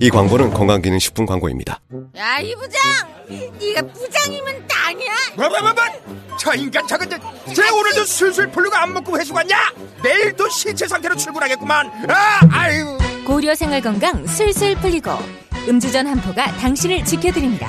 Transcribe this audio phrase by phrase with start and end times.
[0.00, 1.80] 이 광고는 건강기능식품 광고입니다.
[2.16, 2.80] 야, 이 부장!
[3.60, 5.12] 네가 부장이면 땅이야?
[5.36, 7.18] 뭐뭐뭐뭐 저 인간 저건 저,
[7.54, 9.56] 쟤 오늘도 술술 풀리고 안 먹고 회수 갔냐?
[10.02, 15.10] 내일도 신체 상태로 출근하겠구만 아 아유 고려 생활 건강 술술 풀리고
[15.68, 17.68] 음주전 한포가 당신을 지켜드립니다.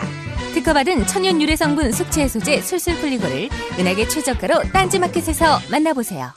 [0.53, 3.49] 특허받은 천연 유래 성분 숙취 해소제 술술 풀리고를
[3.79, 6.33] 은하계 최저가로 딴지마켓에서 만나보세요.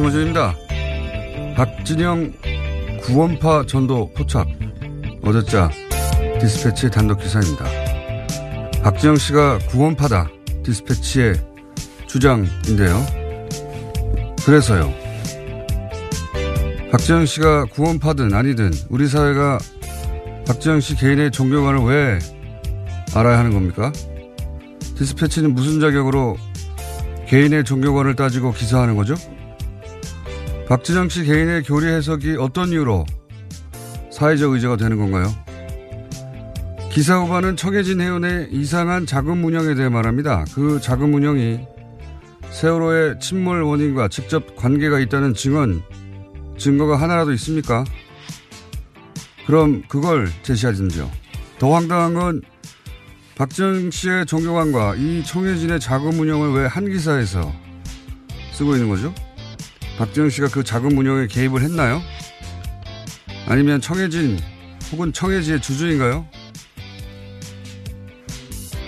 [0.00, 0.56] 김어준입니다.
[1.56, 2.32] 박진영
[3.02, 4.48] 구원파 전도 포착.
[5.22, 5.70] 어제자
[6.40, 7.66] 디스패치 단독 기사입니다.
[8.82, 10.30] 박진영 씨가 구원파다.
[10.64, 11.34] 디스패치의
[12.06, 13.04] 주장인데요.
[14.46, 14.90] 그래서요.
[16.90, 19.58] 박진영 씨가 구원파든 아니든 우리 사회가
[20.46, 22.18] 박진영 씨 개인의 종교관을 왜
[23.14, 23.92] 알아야 하는 겁니까?
[24.96, 26.38] 디스패치는 무슨 자격으로
[27.26, 29.14] 개인의 종교관을 따지고 기사하는 거죠?
[30.70, 33.04] 박진영 씨 개인의 교리 해석이 어떤 이유로
[34.12, 35.26] 사회적 의제가 되는 건가요?
[36.92, 40.44] 기사 후반은 청해진 해운의 이상한 자금 운영에 대해 말합니다.
[40.54, 41.58] 그 자금 운영이
[42.52, 45.82] 세월호의 침몰 원인과 직접 관계가 있다는 증언,
[46.56, 47.82] 증거가 하나라도 있습니까?
[49.48, 51.10] 그럼 그걸 제시하든지요.
[51.58, 52.42] 더 황당한 건
[53.34, 57.52] 박정 씨의 종교관과 이 청해진의 자금 운영을 왜 한 기사에서
[58.52, 59.12] 쓰고 있는 거죠?
[60.00, 62.00] 박정 씨가 그 자금 운영에 개입을 했나요?
[63.46, 64.38] 아니면 청해진
[64.90, 66.26] 혹은 청해지의 주주인가요?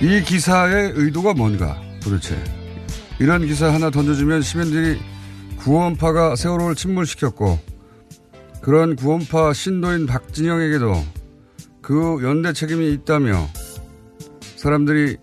[0.00, 2.42] 이 기사의 의도가 뭔가 도대체
[3.18, 4.98] 이런 기사 하나 던져주면 시민들이
[5.58, 7.58] 구원파가 세월호를 침몰시켰고
[8.62, 10.94] 그런 구원파 신도인 박진영에게도
[11.82, 13.50] 그 연대 책임이 있다며
[14.56, 15.18] 사람들이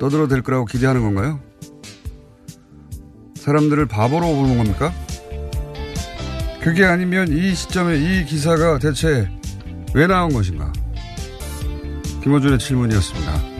[0.00, 1.45] 떠들어댈 거라고 기대하는 건가요?
[3.46, 4.92] 사람들을 바보로 보는 겁니까?
[6.60, 9.30] 그게 아니면 이 시점에 이 기사가 대체
[9.94, 10.72] 왜 나온 것인가?
[12.24, 13.56] 김호준의 질문이었습니다.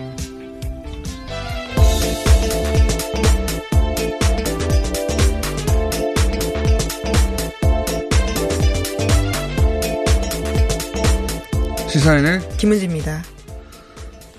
[11.89, 13.23] 시사인의 김은지입니다.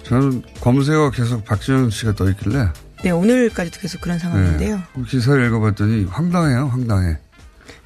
[0.04, 2.70] 저는 검색어 계속 박지원 씨가 떠 있길래
[3.04, 4.78] 네, 오늘까지도 계속 그런 상황인데요.
[4.78, 7.18] 네, 기사를 읽어봤더니 황당해요, 황당해.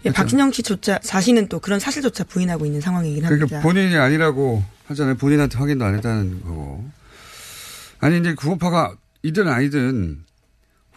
[0.06, 3.62] 예, 박진영 씨조차 자신은 또 그런 사실조차 부인하고 있는 상황이긴 그러니까 합니다.
[3.62, 5.16] 본인이 아니라고 하잖아요.
[5.16, 6.90] 본인한테 확인도 안 했다는 거고.
[8.00, 10.24] 아니 이제 구원파가 이든 아니든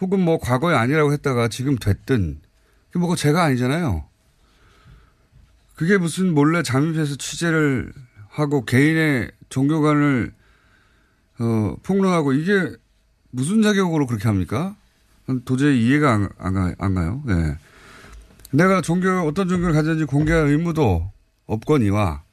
[0.01, 2.39] 혹은 뭐 과거에 아니라고 했다가 지금 됐든
[2.87, 4.05] 그게 뭐가 제가 아니잖아요.
[5.75, 7.93] 그게 무슨 몰래 잠입해서 취재를
[8.29, 10.33] 하고 개인의 종교관을
[11.39, 12.71] 어, 폭로하고 이게
[13.35, 14.77] 무슨 자격으로 그렇게 합니까?
[15.43, 17.21] 도저히 이해가 안, 안, 가, 안 가요.
[17.25, 17.57] 네.
[18.51, 21.11] 내가 종교, 어떤 종교를 가졌는지 공개할 의무도
[21.45, 22.23] 없거니와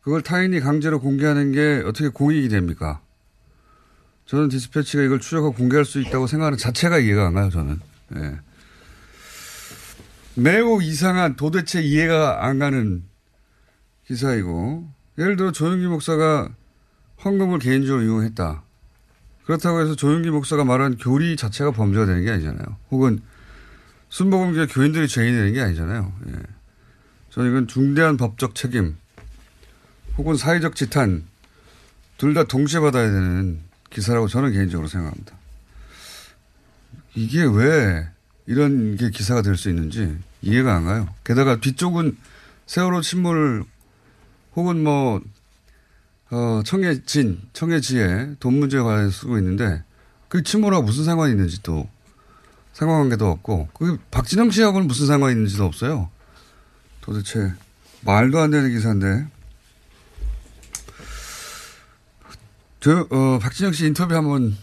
[0.00, 3.00] 그걸 타인이 강제로 공개하는 게 어떻게 공익이 됩니까?
[4.26, 7.80] 저는 디스패치가 이걸 추적하고 공개할 수 있다고 생각하는 자체가 이해가 안 가요, 저는.
[8.08, 8.36] 네.
[10.34, 13.04] 매우 이상한 도대체 이해가 안 가는
[14.06, 14.88] 기사이고,
[15.18, 16.48] 예를 들어 조영기 목사가
[17.24, 18.64] 헌금을 개인적으로 이용했다.
[19.48, 22.66] 그렇다고 해서 조영기 목사가 말한 교리 자체가 범죄가 되는 게 아니잖아요.
[22.90, 23.22] 혹은
[24.10, 26.12] 순복음교회 교인들이 죄인이 되는 게 아니잖아요.
[26.28, 26.32] 예.
[27.30, 28.98] 저는 이건 중대한 법적 책임
[30.18, 31.24] 혹은 사회적 지탄
[32.18, 35.34] 둘 다 동시에 받아야 되는 기사라고 저는 개인적으로 생각합니다.
[37.14, 38.06] 이게 왜
[38.44, 41.08] 이런 게 기사가 될 수 있는지 이해가 안 가요.
[41.24, 42.18] 게다가 뒤쪽은
[42.66, 43.64] 세월호 침몰
[44.56, 45.22] 혹은 뭐,
[46.30, 49.82] 어, 청해진, 청해지에 돈 문제에 관해서 쓰고 있는데
[50.28, 51.88] 그 침몰하고 무슨 상관이 있는지 또
[52.74, 56.10] 상관관계도 없고 그 박진영 씨하고는 무슨 상관이 있는지도 없어요.
[57.00, 57.52] 도대체
[58.02, 59.26] 말도 안 되는 기사인데
[62.80, 64.56] 저, 어, 박진영 씨 인터뷰 한번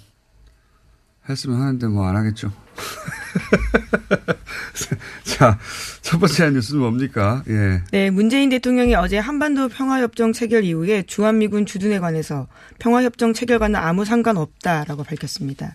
[1.28, 2.54] 했으면 하는데 뭐 안 하겠죠.
[5.26, 5.60] 자,
[6.06, 7.44] 첫 번째 뉴스는 뭡니까?
[7.48, 7.82] 예.
[7.90, 12.46] 네, 문재인 대통령이 어제 한반도 평화협정 체결 이후에 주한미군 주둔에 관해서
[12.78, 15.74] 평화협정 체결과는 아무 상관없다라고 밝혔습니다.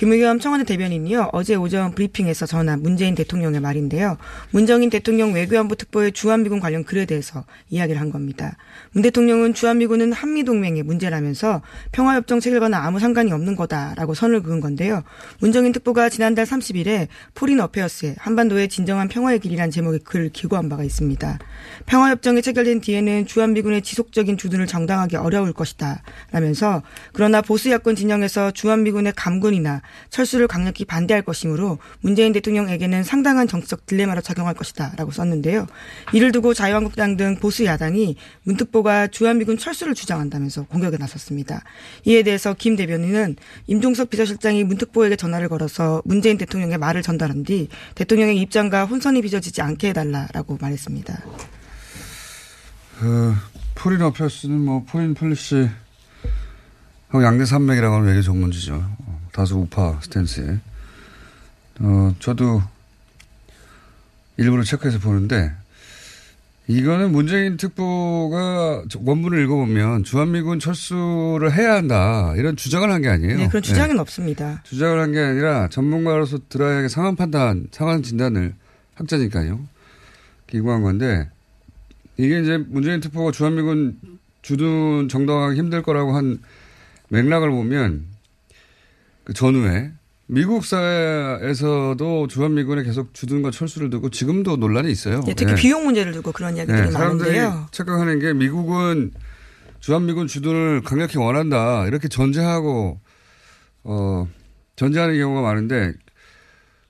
[0.00, 4.16] 김의겸 청와대 대변인이요 어제 오전 브리핑에서 전한 문재인 대통령의 말인데요.
[4.50, 8.56] 문정인 대통령 외교안보 특보의 주한미군 관련 글에 대해서 이야기를 한 겁니다.
[8.92, 11.60] 문 대통령은 주한미군은 한미동맹의 문제라면서
[11.92, 15.02] 평화협정 체결과는 아무 상관이 없는 거다라고 선을 그은 건데요.
[15.38, 21.38] 문정인 특보가 지난달 30일에 Foreign Affairs에 한반도의 진정한 평화의 길이란 제목의 글을 기고한 바가 있습니다.
[21.84, 26.82] 평화협정이 체결된 뒤에는 주한미군의 지속적인 주둔을 정당화하기 어려울 것이다 라면서
[27.12, 34.20] 그러나 보수 야권 진영에서 주한미군의 감군이나 철수를 강력히 반대할 것이므로 문재인 대통령에게는 상당한 정치적 딜레마로
[34.20, 35.66] 작용할 것이다 라고 썼는데요.
[36.12, 41.62] 이를 두고 자유한국당 등 보수 야당이 문특보가 주한미군 철수를 주장한다면서 공격에 나섰습니다.
[42.04, 48.38] 이에 대해서 김 대변인은 임종석 비서실장이 문특보에게 전화를 걸어서 문재인 대통령의 말을 전달한 뒤 대통령의
[48.38, 51.22] 입장과 혼선이 빚어지지 않게 해달라라고 말했습니다.
[52.98, 53.34] 그,
[53.74, 55.70] Foreign Affairs는 뭐, Foreign Policy,
[57.14, 58.84] 양대 산맥이라고 하는 외교 전문지죠.
[59.40, 60.58] 다소 우파 스탠스에.
[61.80, 62.62] 어, 저도
[64.36, 65.50] 일부러 체크해서 보는데,
[66.66, 72.34] 이거는 문재인 특보가 원문을 읽어보면 주한미군 철수를 해야 한다.
[72.36, 73.38] 이런 주장을 한 게 아니에요.
[73.38, 74.00] 네, 그런 주장은 네.
[74.02, 74.62] 없습니다.
[74.64, 78.54] 주장을 한 게 아니라 전문가로서 들어야 할 상황 판단, 상황 진단을
[78.96, 79.58] 학자니까요.
[80.48, 81.30] 기구한 건데,
[82.18, 83.98] 이게 이제 문재인 특보가 주한미군
[84.42, 86.40] 주둔 정당하기 힘들 거라고 한
[87.08, 88.09] 맥락을 보면
[89.24, 89.92] 그 전후에
[90.26, 95.22] 미국 사회에서도 주한미군에 계속 주둔과 철수를 두고 지금도 논란이 있어요.
[95.26, 95.60] 네, 특히 네.
[95.60, 97.66] 비용 문제를 두고 그런 이야기들이 네, 많은데요.
[97.72, 99.10] 착각하는 게 미국은
[99.80, 103.00] 주한미군 주둔을 강력히 원한다 이렇게 전제하고
[103.82, 104.28] 어
[104.76, 105.94] 전제하는 경우가 많은데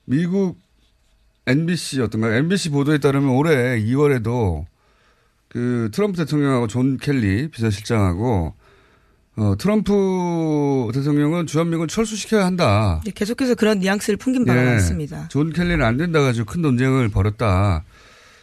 [0.05, 0.59] 미국
[1.47, 4.65] NBC 어떤가 MBC 보도에 따르면 올해 2월에도
[5.47, 8.53] 그 트럼프 대통령하고 존 켈리 비서실장하고
[9.41, 13.01] 어, 트럼프 대통령은 주한미군 철수시켜야 한다.
[13.03, 15.27] 네, 계속해서 그런 뉘앙스를 풍긴 바가 네, 많습니다.
[15.29, 17.83] 존 켈리는 안 된다 가지고 큰 논쟁을 벌였다.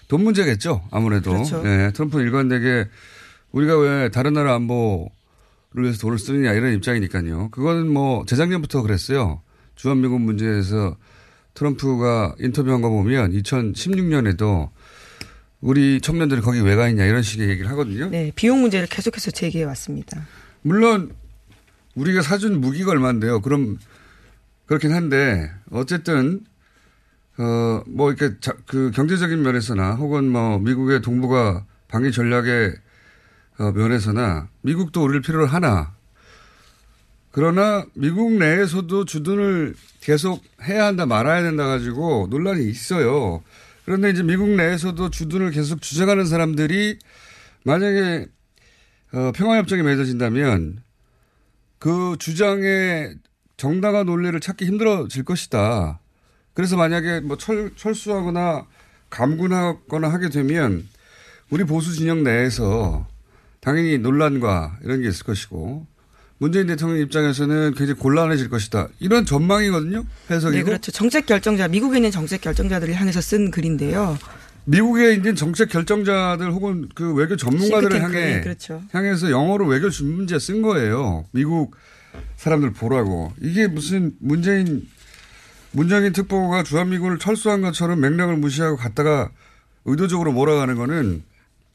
[0.08, 1.30] 돈 문제겠죠, 아무래도.
[1.32, 1.62] 그렇죠.
[1.62, 2.88] 네, 트럼프 일관되게
[3.52, 5.08] 우리가 왜 다른 나라 안보를
[5.76, 7.50] 위해서 돈을 쓰느냐 이런 입장이니까요.
[7.50, 9.40] 그거는 뭐 재작년부터 그랬어요.
[9.76, 10.96] 주한미군 문제에서
[11.54, 14.70] 트럼프가 인터뷰한 거 보면 2016년에도
[15.60, 18.08] 우리 청년들이 거기 왜 가 있냐 이런 식의 얘기를 하거든요.
[18.10, 20.26] 네, 비용 문제를 계속해서 제기해 왔습니다.
[20.62, 21.14] 물론
[21.94, 23.40] 우리가 사준 무기가 얼마인데요.
[23.40, 23.78] 그럼
[24.66, 26.40] 그렇긴 한데 어쨌든
[27.38, 32.74] 어 뭐 이렇게 자, 그 경제적인 면에서나 혹은 뭐 미국의 동북아 방위 전략의
[33.58, 35.94] 어 면에서나 미국도 우리를 필요로 하나
[37.30, 43.42] 그러나 미국 내에서도 주둔을 계속 해야 한다 말아야 된다 가지고 논란이 있어요.
[43.84, 46.98] 그런데 이제 미국 내에서도 주둔을 계속 주장하는 사람들이
[47.64, 48.26] 만약에
[49.12, 50.82] 어, 평화협정이 맺어진다면
[51.78, 53.16] 그 주장의
[53.56, 56.00] 정당한 논리를 찾기 힘들어질 것이다.
[56.54, 58.66] 그래서 만약에 뭐 철, 철수하거나
[59.10, 60.86] 감군하거나 하게 되면
[61.50, 63.06] 우리 보수 진영 내에서
[63.60, 65.86] 당연히 논란과 이런 게 있을 것이고
[66.38, 68.88] 문재인 대통령 입장에서는 굉장히 곤란해질 것이다.
[69.00, 70.04] 이런 전망이거든요.
[70.30, 70.56] 해석이.
[70.56, 70.92] 네, 그렇죠.
[70.92, 74.16] 정책 결정자, 미국에 있는 정책 결정자들을 향해서 쓴 글인데요.
[74.68, 78.82] 미국에 있는 정책 결정자들 혹은 그 외교 전문가들을 향해 네, 그렇죠.
[78.92, 81.24] 향해서 영어로 외교 문제 쓴 거예요.
[81.32, 81.74] 미국
[82.36, 83.32] 사람들 보라고.
[83.40, 84.86] 이게 무슨 문재인
[85.72, 89.30] 문재인 특보가 주한미군을 철수한 것처럼 맥락을 무시하고 갔다가
[89.86, 91.22] 의도적으로 몰아가는 거는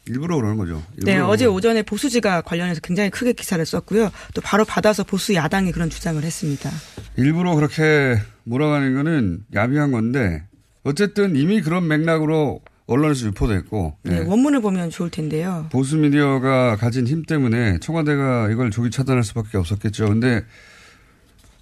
[0.06, 0.84] 일부러 그러는 거죠.
[0.98, 4.12] 네, 어제 오전에 보수지가 관련해서 굉장히 크게 기사를 썼고요.
[4.36, 6.70] 또 바로 받아서 보수 야당이 그런 주장을 했습니다.
[7.18, 10.44] 일부러 그렇게 몰아가는 거는 야비한 건데
[10.84, 13.98] 어쨌든 이미 그런 맥락으로 언론에서 유포됐고.
[14.04, 14.20] 네, 예.
[14.20, 15.68] 원문을 보면 좋을 텐데요.
[15.72, 20.08] 보수 미디어가 가진 힘 때문에 청와대가 이걸 조기 차단할 수밖에 없었겠죠.
[20.08, 20.44] 근데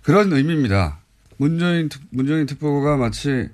[0.01, 0.99] 그런 의미입니다.
[1.37, 3.49] 문재인, 문재인 특보가 마치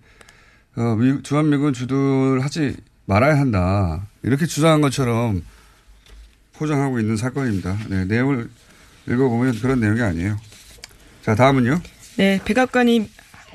[0.75, 4.05] 어, 주한미군 주둔 하지 말아야 한다.
[4.23, 5.43] 이렇게 주장한 것처럼
[6.53, 7.77] 포장하고 있는 사건입니다.
[7.89, 8.49] 네, 내용을
[9.07, 10.37] 읽어보면 그런 내용이 아니에요.
[11.23, 11.81] 자, 다음은요.
[12.17, 13.09] 네, 백악관이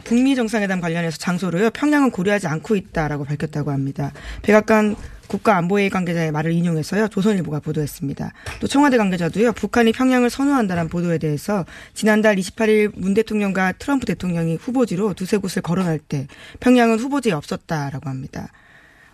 [0.05, 1.71] 북미 정상회담 관련해서 장소로요.
[1.71, 4.13] 평양은 고려하지 않고 있다라고 밝혔다고 합니다.
[4.43, 4.97] 백악관
[5.29, 7.09] 국가안보회의 관계자의 말을 인용해서요.
[7.09, 8.33] 조선일보가 보도했습니다.
[8.61, 9.53] 또 청와대 관계자도요.
[9.53, 15.99] 북한이 평양을 선호한다는 보도에 대해서 지난달 28일 문 대통령과 트럼프 대통령이 후보지로 두세 곳을 거론할
[15.99, 16.27] 때
[16.61, 18.49] 평양은 후보지에 없었다라고 합니다.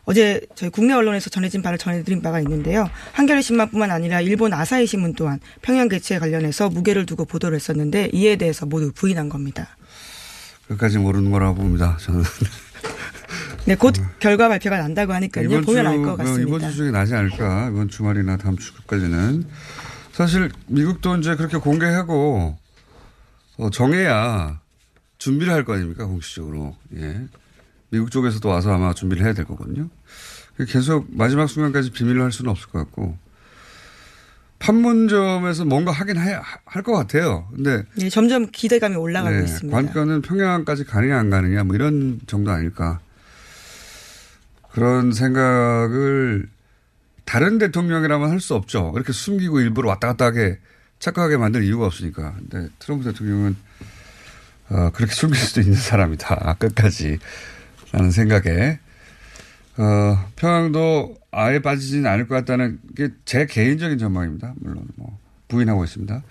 [0.04, 2.88] 어제 저희 국내 언론에서 전해진 바를 전해드린 바가 있는데요.
[3.12, 8.36] 한겨레 신문뿐만 아니라 일본 아사히 신문 또한 평양 개최에 관련해서 무게를 두고 보도를 했었는데 이에
[8.36, 9.76] 대해서 모두 부인한 겁니다.
[10.68, 11.96] 끝까지 모르는 거라고 봅니다.
[12.00, 12.22] 저는.
[13.66, 15.48] 네, 곧 결과 발표가 난다고 하니까요.
[15.62, 16.42] 보면 알 것 같습니다.
[16.42, 17.68] 이번 주 중에 나지 않을까.
[17.70, 19.46] 이번 주말이나 다음 주까지는.
[20.12, 22.56] 사실 미국도 이제 그렇게 공개하고
[23.58, 24.60] 어, 정해야
[25.18, 26.06] 준비를 할 거 아닙니까?
[26.06, 26.76] 공식적으로.
[26.96, 27.20] 예.
[27.90, 29.88] 미국 쪽에서도 와서 아마 준비를 해야 될 거거든요.
[30.68, 33.16] 계속 마지막 순간까지 비밀로 할 수는 없을 것 같고.
[34.58, 37.48] 판문점에서 뭔가 하긴 할 것 같아요.
[37.54, 37.84] 근데.
[37.96, 39.76] 네, 점점 기대감이 올라가고 네, 있습니다.
[39.76, 42.98] 관건은 평양까지 가느냐 안 가느냐 뭐 이런 정도 아닐까.
[44.70, 46.48] 그런 생각을
[47.24, 48.92] 다른 대통령이라면 할 수 없죠.
[48.96, 50.58] 이렇게 숨기고 일부러 왔다 갔다 하게
[50.98, 52.34] 착각하게 만들 이유가 없으니까.
[52.38, 53.56] 근데 트럼프 대통령은
[54.70, 56.56] 어, 그렇게 숨길 수도 있는 사람이다.
[56.60, 57.18] 끝까지.
[57.92, 58.78] 라는 생각에,
[59.78, 64.54] 어, 평양도 아예 빠지지는 않을 것 같다는 게 제 개인적인 전망입니다.
[64.60, 65.18] 물론 뭐
[65.48, 66.22] 부인하고 있습니다.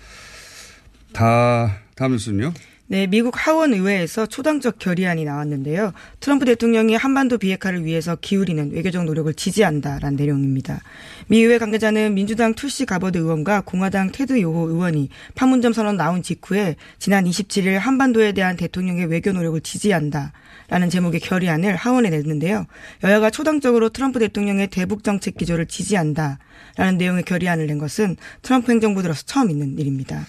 [1.14, 2.54] 다, 다음 뉴스는요?
[2.90, 5.92] 네, 미국 하원 의회에서 초당적 결의안이 나왔는데요.
[6.22, 10.80] 트럼프 대통령이 한반도 비핵화를 위해서 기울이는 외교적 노력을 지지한다라는 내용입니다.
[11.28, 16.78] 미 의회 관계자는 민주당 툴시 가버드 의원과 공화당 테드 요호 의원이 판문점 선언 나온 직후에
[16.98, 20.32] 지난 27일 한반도에 대한 대통령의 외교 노력을 지지한다.
[20.70, 22.68] 라는 제목의 결의안을 하원에 냈는데요.
[23.04, 26.40] 여야가 초당적으로 트럼프 대통령의 대북 정책 기조를 지지한다.
[26.78, 30.26] 라는 내용의 결의안을 낸 것은 트럼프 행정부 들어서 처음 있는 일입니다.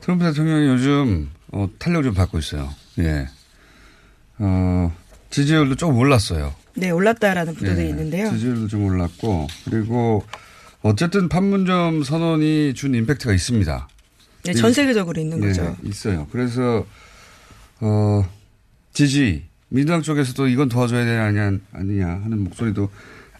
[0.00, 2.68] 트럼프 대통령이 요즘 어, 탄력 좀 받고 있어요.
[2.98, 3.26] 예.
[4.38, 4.94] 어,
[5.30, 6.54] 지지율도 조금 올랐어요.
[6.74, 8.30] 네, 올랐다라는 보도도 예, 있는데요.
[8.30, 10.24] 지지율도 좀 올랐고, 그리고
[10.82, 13.88] 어쨌든 판문점 선언이 준 임팩트가 있습니다.
[14.44, 15.76] 네, 전 세계적으로 있는 네, 거죠.
[15.82, 16.28] 있어요.
[16.30, 16.86] 그래서,
[17.80, 18.24] 어,
[18.92, 22.88] 지지, 민주당 쪽에서도 이건 도와줘야 되냐, 아니냐 하는 목소리도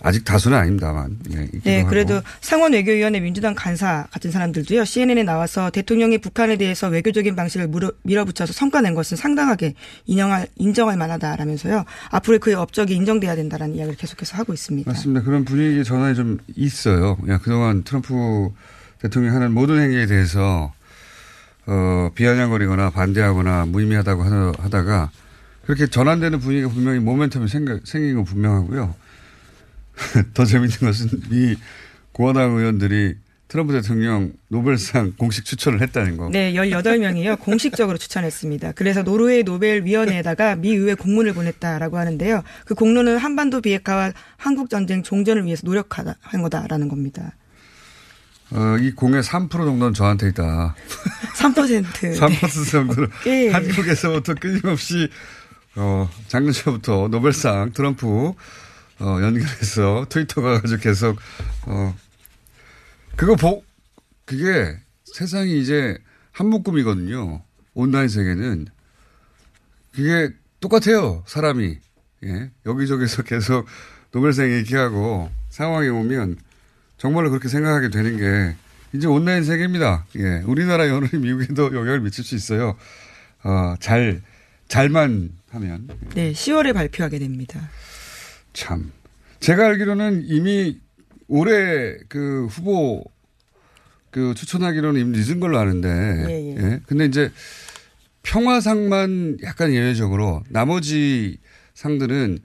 [0.00, 1.18] 아직 다수는 아닙니다만.
[1.28, 2.26] 네, 네 그래도 하고.
[2.40, 4.84] 상원 외교위원회 민주당 간사 같은 사람들도요.
[4.84, 7.70] CNN에 나와서 대통령이 북한에 대해서 외교적인 방식을
[8.02, 9.74] 밀어붙여서 성과 낸 것은 상당하게
[10.06, 11.84] 인정할, 인정할 만하다라면서요.
[12.10, 14.88] 앞으로 그의 업적이 인정돼야 된다라는 이야기를 계속해서 하고 있습니다.
[14.90, 15.22] 맞습니다.
[15.24, 17.18] 그런 분위기 전환이 좀 있어요.
[17.28, 18.50] 야, 그동안 트럼프
[19.00, 20.72] 대통령이 하는 모든 행위에 대해서
[21.66, 25.10] 어, 비아냥거리거나 반대하거나 무의미하다고 하다가
[25.66, 28.94] 그렇게 전환되는 분위기가 분명히 모멘텀이 생겨, 생긴 건 분명하고요.
[30.34, 31.56] 더 재밌는 것은 이
[32.12, 33.16] 공화당 의원들이
[33.48, 36.28] 트럼프 대통령 노벨상 공식 추천을 했다는 거.
[36.30, 37.40] 네, 18명이요.
[37.40, 38.72] 공식적으로 추천했습니다.
[38.72, 42.42] 그래서 노르웨이 노벨위원회에다가 미 의회 공문을 보냈다라고 하는데요.
[42.66, 47.32] 그 공로는 한반도 비핵화와 한국 전쟁 종전을 위해서 노력한 거다라는 겁니다.
[48.50, 50.74] 어, 이 공의 3% 정도는 저한테 있다.
[51.36, 51.84] 3%.
[52.18, 53.48] 3% 정도는 네.
[53.48, 55.08] 한국에서부터 끊임없이
[55.76, 58.32] 어, 작년 초부터 노벨상 트럼프
[59.00, 61.18] 어, 연결해서 트위터 가가지고 계속,
[61.66, 61.94] 어,
[63.16, 63.64] 그거 보,
[64.24, 65.98] 그게 세상이 이제
[66.32, 67.42] 한 묶음이거든요.
[67.74, 68.66] 온라인 세계는.
[69.92, 71.24] 그게 똑같아요.
[71.26, 71.78] 사람이.
[72.24, 72.50] 예.
[72.66, 73.66] 여기저기서 계속
[74.12, 76.36] 노벨상 얘기하고 상황에 오면
[76.96, 78.56] 정말로 그렇게 생각하게 되는 게
[78.92, 80.06] 이제 온라인 세계입니다.
[80.16, 80.42] 예.
[80.46, 82.76] 우리나라 연원이 미국에도 영향을 미칠 수 있어요.
[83.44, 84.22] 어, 잘,
[84.68, 85.88] 잘만 하면.
[86.14, 86.32] 네.
[86.32, 87.68] 10월에 발표하게 됩니다.
[88.58, 88.90] 참.
[89.38, 90.80] 제가 알기로는 이미
[91.28, 93.04] 올해 그 후보
[94.10, 95.88] 그 추천하기로는 이미 늦은 걸로 아는데.
[96.28, 96.56] 예, 예.
[96.56, 96.80] 예.
[96.86, 97.30] 근데 이제
[98.24, 101.38] 평화상만 약간 예외적으로 나머지
[101.74, 102.40] 상들은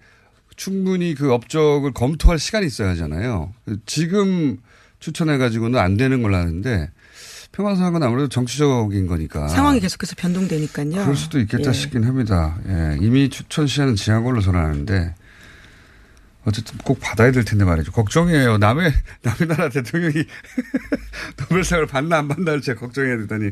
[0.55, 3.51] 충분히 그 업적을 검토할 시간이 있어야 하잖아요.
[3.87, 4.57] 지금
[4.99, 6.91] 추천해가지고는 안 되는 걸로 아는데
[7.53, 9.47] 평화상은 아무래도 정치적인 거니까.
[9.47, 10.91] 상황이 계속해서 변동되니까요.
[10.91, 11.73] 그럴 수도 있겠다 예.
[11.73, 12.59] 싶긴 합니다.
[12.67, 12.97] 예.
[13.01, 15.15] 이미 추천 시한은 지한 걸로 아는데
[16.45, 17.91] 어쨌든 꼭 받아야 될 텐데 말이죠.
[17.91, 18.57] 걱정이에요.
[18.57, 20.13] 남의, 남의 나라 대통령이
[21.39, 23.51] 노벨상을 받나 안 받나를 제가 걱정해야 되다니.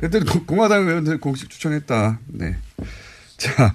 [0.00, 2.20] 하여튼 공화당 의원들 공식 추천했다.
[2.26, 2.56] 네.
[3.38, 3.74] 자,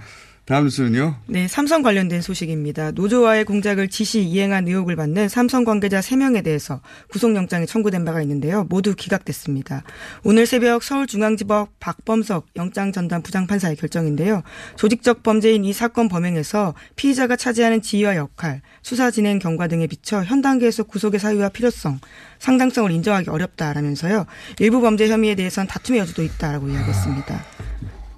[0.52, 1.16] 다음 뉴스는요?
[1.28, 2.92] 네, 삼성 관련된 소식입니다.
[2.92, 8.66] 노조와의 공작을 지시 이행한 의혹을 받는 삼성 관계자 3명에 대해서 구속영장이 청구된 바가 있는데요.
[8.68, 9.84] 모두 기각됐습니다.
[10.26, 14.44] 오늘 새벽 서울중앙지법 박범석 영장 전담 부장판사의 결정인데요.
[14.76, 20.42] 조직적 범죄인 이 사건 범행에서 피의자가 차지하는 지위와 역할, 수사 진행 경과 등에 비춰 현
[20.42, 22.02] 단계에서 구속의 사유와 필요성,
[22.40, 24.26] 상당성을 인정하기 어렵다라면서요.
[24.60, 27.40] 일부 범죄 혐의에 대해서는 다툼의 여지도 있다라고 이야기했습니다.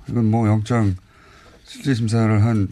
[0.09, 0.95] 이건 뭐 영장
[1.73, 2.67] 실제 심사를 한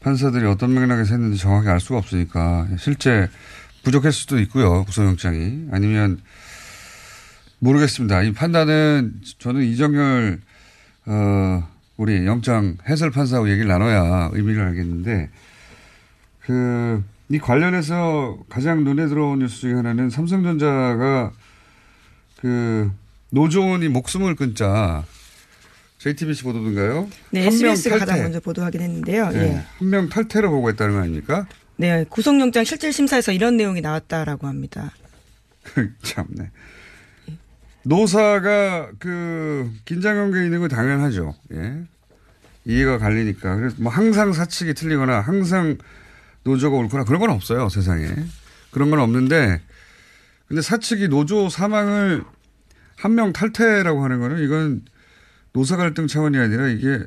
[0.00, 3.28] 판사들이 어떤 맥락에서 했는지 정확히 알 수가 없으니까 실제
[3.82, 4.84] 부족할 수도 있고요.
[4.84, 6.20] 구속영장이 아니면
[7.58, 8.22] 모르겠습니다.
[8.22, 10.40] 이 판단은 저는 이정열
[11.06, 15.30] 어 우리 영장 해설 판사하고 얘기를 나눠야 의미를 알겠는데
[16.40, 21.32] 그 이 관련해서 가장 눈에 들어온 뉴스 중에 하나는 삼성전자가
[22.40, 22.90] 그
[23.30, 25.04] 노조원이 목숨을 끊자
[25.98, 27.08] JTBC 보도인가요?
[27.30, 28.22] 네, 한명 SBS가 가장.
[28.22, 29.30] 먼저 보도하긴 했는데요.
[29.30, 29.38] 네.
[29.38, 29.64] 예.
[29.78, 31.46] 한명 탈퇴를 보고했다는 거 아닙니까?
[31.76, 34.92] 네, 구속영장 실질 심사에서 이런 내용이 나왔다라고 합니다.
[36.02, 36.50] 참네.
[37.82, 41.34] 노사가 그 긴장 관계 있는 건 당연하죠.
[41.54, 41.82] 예.
[42.64, 43.56] 이해가 갈리니까.
[43.56, 45.78] 그래서 뭐 항상 사측이 틀리거나 항상
[46.44, 48.08] 노조가 옳거나 그런 건 없어요, 세상에.
[48.70, 49.60] 그런 건 없는데
[50.46, 52.24] 근데 사측이 노조 사망을
[52.96, 54.82] 한 명 탈퇴라고 하는 거는 이건
[55.52, 57.00] 노사 갈등 차원이 아니라 이게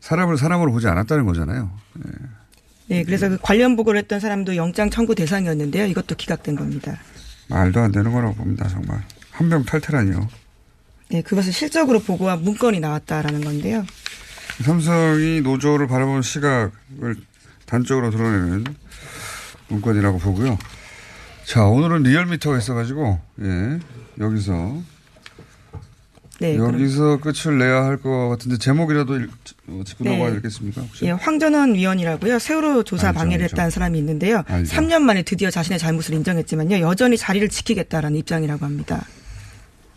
[0.00, 1.70] 사람을 사람으로 보지 않았다는 거잖아요.
[2.86, 5.86] 네, 그래서 그 관련 보고를 했던 사람도 영장 청구 대상이었는데요.
[5.86, 6.98] 이것도 기각된 겁니다.
[7.48, 9.02] 말도 안 되는 거라고 봅니다, 정말.
[9.30, 10.28] 한명 탈퇴라니요.
[11.10, 13.84] 네, 그것을 실적으로 보고한 문건이 나왔다라는 건데요.
[14.62, 17.16] 삼성이 노조를 바라보는 시각을
[17.66, 18.64] 단적으로 드러내는
[19.68, 20.58] 문건이라고 보고요.
[21.44, 23.78] 자, 오늘은 리얼미터가 있어가지고, 예,
[24.18, 24.82] 여기서,
[26.40, 29.30] 네, 그럼- 여기서 끝을 내야 할 것 같은데, 제목이라도 읽,
[29.68, 30.10] 어, 짚고 네.
[30.10, 30.82] 넘어가야 되겠습니까?
[30.82, 31.04] 혹시?
[31.06, 32.38] 예, 황전원 위원이라고요.
[32.38, 33.54] 세월호 조사 알죠, 방해를 알죠.
[33.54, 34.44] 했다는 사람이 있는데요.
[34.46, 34.72] 알죠.
[34.76, 36.80] 3년 만에 드디어 자신의 잘못을 인정했지만요.
[36.80, 39.04] 여전히 자리를 지키겠다라는 입장이라고 합니다.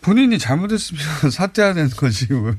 [0.02, 1.00] 본인이 잘못했으면
[1.32, 2.26] 사퇴해야 되는 거지.
[2.32, 2.54] 왜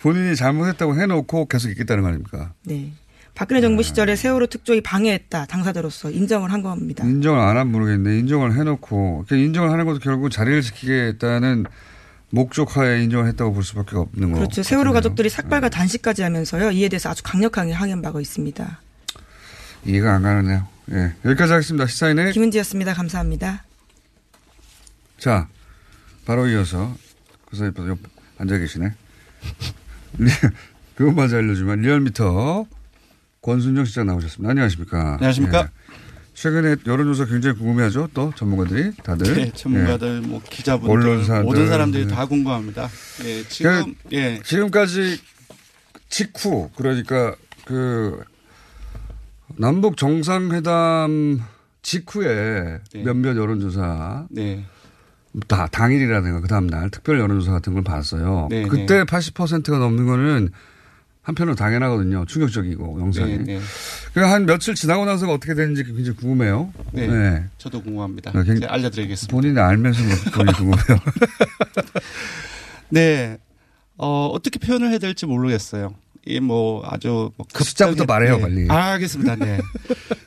[0.00, 2.52] 본인이 잘못했다고 해놓고 계속 있겠다는 거 아닙니까?
[2.64, 2.92] 네.
[3.34, 5.46] 박근혜 정부 시절에 세월호 특조위 방해했다.
[5.46, 7.04] 당사자로서 인정을 한 겁니다.
[7.04, 11.64] 인정을 안 하면 모르겠는데, 인정을 해놓고, 그 인정을 하는 것도 결국 자리를 지키겠다는
[12.34, 14.38] 목적하에 인정을 했다고 볼 수밖에 없는 거.
[14.38, 14.62] 그렇죠.
[14.64, 14.92] 세월호.
[14.92, 16.72] 가족들이 삭발과 단식까지 하면서요.
[16.72, 18.80] 이에 대해서 아주 강력하게 항의한 바가 있습니다.
[19.86, 20.66] 이해가 안 가는데요.
[20.90, 21.14] 예.
[21.24, 21.86] 여기까지 하겠습니다.
[21.86, 22.32] 시사인의.
[22.32, 22.92] 김은지였습니다.
[22.94, 23.64] 감사합니다.
[25.18, 25.48] 자,
[26.26, 26.96] 바로 이어서
[27.46, 27.98] 그 사이 옆
[28.38, 28.92] 앉아 계시네.
[30.18, 30.30] 리-
[30.96, 32.66] 그것 마저 알려주면 리얼미터
[33.42, 34.50] 권순정 시장 나오셨습니다.
[34.50, 35.14] 안녕하십니까.
[35.14, 35.60] 안녕하십니까.
[35.60, 35.83] 예.
[36.34, 38.08] 최근에 여론조사 굉장히 궁금해하죠.
[38.12, 39.34] 또 전문가들이 다들.
[39.34, 41.44] 네, 전문가들, 뭐 기자분들, 언론사들.
[41.44, 42.14] 모든 사람들이 네.
[42.14, 42.88] 다 궁금합니다.
[43.24, 44.40] 예, 지금 예, 예.
[44.44, 45.20] 지금까지
[46.08, 48.20] 직후 그러니까 그
[49.56, 51.40] 남북 정상회담
[51.82, 53.02] 직후에 네.
[53.02, 54.64] 몇몇 여론조사 네,
[55.46, 58.48] 다 당일이라든가 그 다음 날 특별 여론조사 같은 걸 봤어요.
[58.50, 60.50] 네, 그때 80%가 넘는 거는
[61.24, 62.24] 한편으로 당연하거든요.
[62.26, 63.38] 충격적이고 영상이.
[63.38, 63.60] 네, 네.
[64.12, 66.72] 그러니까 한 며칠 지나고 나서가 어떻게 되는지 굉장히 궁금해요.
[66.92, 67.44] 네.
[67.58, 68.30] 저도 궁금합니다.
[68.32, 69.34] 네, 굉- 제가 알려드리겠습니다.
[69.34, 70.00] 본인이 알면서
[70.32, 70.98] 본인이 궁금해요.
[72.90, 73.38] 네,
[73.96, 75.94] 어, 어떻게 표현을 해야 될지 모르겠어요.
[76.26, 78.42] 이 뭐 아주 뭐그 숫자부터 말해요, 네.
[78.42, 78.66] 빨리.
[78.70, 79.36] 아, 알겠습니다.
[79.36, 79.58] 네.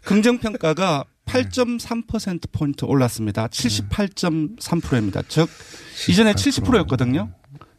[0.04, 3.48] 긍정 평가가 8.3% 포인트 올랐습니다.
[3.48, 5.22] 78.3%입니다.
[5.28, 5.50] 즉
[6.10, 7.30] 이전에 70%였거든요.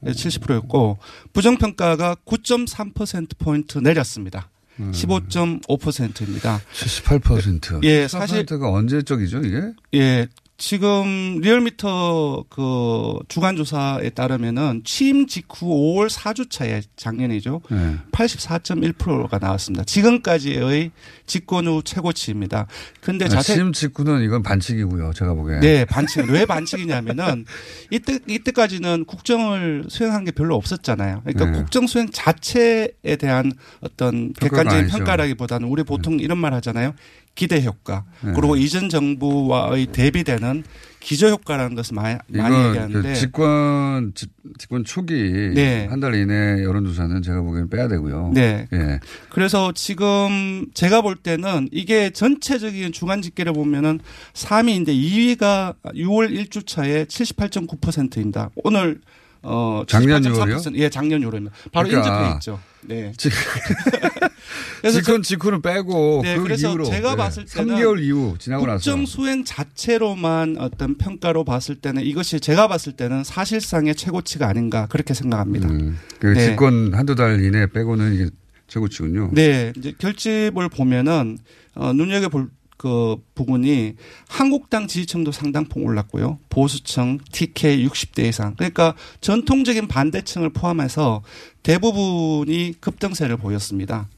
[0.01, 0.99] 네, 70%였고
[1.33, 4.49] 부정 평가가 9.3% 포인트 내렸습니다.
[4.81, 4.93] 음.
[4.93, 6.61] 15.5%입니다.
[6.73, 7.81] 78%.
[7.85, 9.63] 예, 사실- 78%가 언제적이죠, 이게?
[9.95, 10.29] 예.
[10.59, 17.61] 지금 리얼미터 그 주간 조사에 따르면은 취임 직후 5월 4주차에 작년이죠.
[17.71, 17.97] 네.
[18.11, 19.85] 84.1%가 나왔습니다.
[19.85, 20.91] 지금까지의
[21.27, 22.67] 집권 후 최고치입니다.
[23.01, 25.61] 근데 자세 심 직구는 이건 반칙이고요, 제가 보기에.
[25.61, 26.29] 네, 반칙.
[26.29, 27.45] 왜 반칙이냐면은
[27.93, 31.23] 이때 이때까지는 국정을 수행한 게 별로 없었잖아요.
[31.25, 31.53] 그러니까 네.
[31.53, 34.89] 국정 수행 자체에 대한 어떤 객관적인.
[34.89, 36.95] 평가라기보다는 우리 보통 이런 말 하잖아요.
[37.39, 38.05] 기대 효과.
[38.21, 38.33] 네.
[38.35, 40.65] 그리고 이전 정부와의 대비되는
[40.99, 45.87] 기저 효과라는 것을 많이, 많이 얘기하는데 그 집권 집, 집권 초기 네.
[45.89, 48.33] 한달 이내 여론조사는 제가 보기에는 빼야 되고요.
[48.35, 48.67] 네.
[48.73, 48.99] 예.
[49.31, 54.01] 그래서 지금 제가 볼 때는 이게 전체적인 주간 집계를 보면은
[54.33, 58.51] 3위인데 2위가 6월 1주 차에 78.9%입니다.
[58.65, 59.01] 오늘
[59.43, 60.75] 어 작년 78.3%.
[60.77, 61.51] 예, 작년 6월입니다.
[61.73, 62.61] 바로 그러니까 인접해 있죠.
[62.83, 63.13] 네.
[63.19, 63.33] 직,
[64.81, 67.17] 그래서 직권 직후는 빼고 네, 그 그래서 이후로 제가 네.
[67.17, 72.69] 봤을 때는 3개월 이후 지나고 나서 국정 수행 자체로만 어떤 평가로 봤을 때는 이것이 제가
[72.69, 75.69] 봤을 때는 사실상의 최고치가 아닌가 그렇게 생각합니다.
[75.69, 76.47] 음, 그 네.
[76.47, 78.31] 집권 한두 달 이내 빼고는 이게
[78.69, 79.31] 최고치군요.
[79.33, 81.39] 네, 이제 결집을 보면은
[81.75, 83.97] 어, 눈여겨 볼 그 부분이
[84.29, 86.39] 한국당 지지층도 상당폭 올랐고요.
[86.49, 88.55] 보수층, TK 60대 이상.
[88.55, 91.23] 그러니까 전통적인 반대층을 포함해서
[91.65, 94.09] 대부분이 급등세를 보였습니다.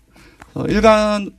[0.55, 1.31] 어, 일간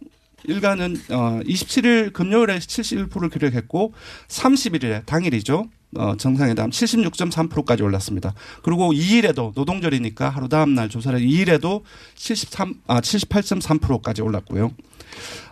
[0.43, 3.93] 일간은 어 27일 금요일에 71%를 기록했고
[4.27, 5.69] 31일에 당일이죠.
[5.97, 8.34] 어 정상회담 76.3%까지 올랐습니다.
[8.63, 11.84] 그리고 2일에도 노동절이니까 하루 다음 날 조사를 2일에도
[12.15, 14.71] 73 아 78.3%까지 올랐고요.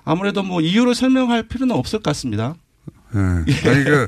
[0.04, 2.56] 아무래도 뭐 이유를 설명할 필요는 없을 것 같습니다.
[3.13, 3.22] 네.
[3.69, 4.08] 아니 그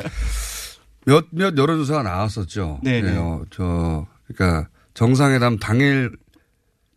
[1.06, 2.80] 몇몇 여론조사가 나왔었죠.
[2.84, 3.16] 네, 네.
[3.18, 6.12] 어, 저 그러니까 정상회담 당일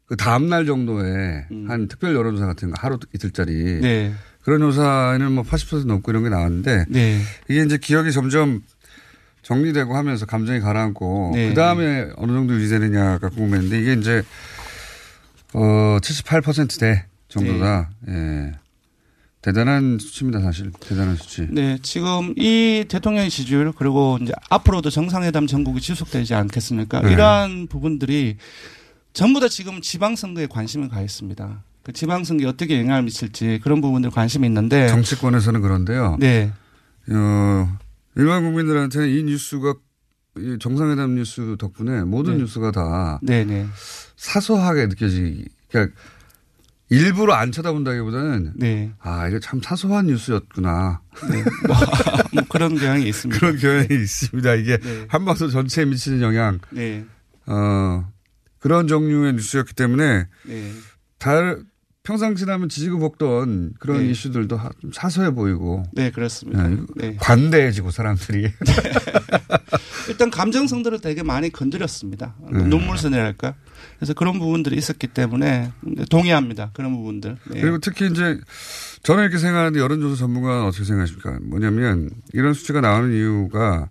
[0.06, 4.12] 그 다음 날 정도에 한 특별 여론조사 같은 거 하루 이틀짜리 네.
[4.42, 7.20] 그런 조사에는 뭐 80% 넘고 이런 게 나왔는데 네.
[7.48, 8.60] 이게 이제 기억이 점점
[9.42, 11.48] 정리되고 하면서 감정이 가라앉고 네.
[11.48, 14.22] 그 다음에 어느 정도 유지되느냐가 궁금했는데 이게 이제
[15.54, 17.90] 어 78%대 정도다.
[18.08, 18.52] 예.
[19.42, 20.72] 대단한 수치입니다, 사실.
[20.80, 21.46] 대단한 수치.
[21.50, 27.02] 네, 지금 이 대통령의 지지율 그리고 이제 앞으로도 정상회담 전국이 지속되지 않겠습니까?
[27.02, 27.12] 네.
[27.12, 28.38] 이러한 부분들이
[29.12, 31.62] 전부 다 지금 지방선거에 관심을 가 있습니다.
[31.82, 34.88] 그 지방선거에 어떻게 영향을 미칠지 그런 부분들 관심이 있는데.
[34.88, 36.16] 정치권에서는 그런데요.
[36.18, 36.50] 네.
[37.10, 37.78] 어,
[38.16, 39.74] 일반 국민들한테는 이 뉴스가
[40.38, 42.38] 이 정상회담 뉴스 덕분에 모든 네.
[42.40, 43.66] 뉴스가 다 네 네.
[44.16, 45.94] 사소하게 느껴지, 그러니까
[46.90, 48.92] 일부러 안 쳐다본다기보다는 네.
[49.00, 51.00] 아, 이게 참 사소한 뉴스였구나.
[52.34, 53.38] 뭐 그런 경향이 있습니다.
[53.40, 54.54] 그런 경향이 있습니다.
[54.54, 55.06] 이게 네.
[55.08, 57.04] 한방송 전체에 미치는 영향, 네.
[57.46, 58.06] 어,
[58.58, 60.70] 그런 종류의 뉴스였기 때문에 네.
[61.18, 61.64] 다른
[62.02, 64.10] 평상시라면 지지고 볶던 그런 네.
[64.10, 66.68] 이슈들도 하- 좀 사소해 보이고 네, 그렇습니다.
[66.68, 67.16] 네, 네.
[67.18, 68.52] 관대해지고 사람들이
[70.10, 72.36] 일단 감정성들을 되게 많이 건드렸습니다.
[72.52, 72.62] 네.
[72.64, 73.54] 눈물선이랄까.
[73.96, 75.72] 그래서 그런 부분들이 있었기 때문에
[76.10, 76.70] 동의합니다.
[76.72, 77.36] 그런 부분들.
[77.50, 77.60] 네.
[77.60, 78.38] 그리고 특히 이제
[79.02, 81.38] 저는 이렇게 생각하는데 여론조사 전문가는 어떻게 생각하십니까?
[81.42, 83.88] 뭐냐면 이런 수치가 나오는 이유가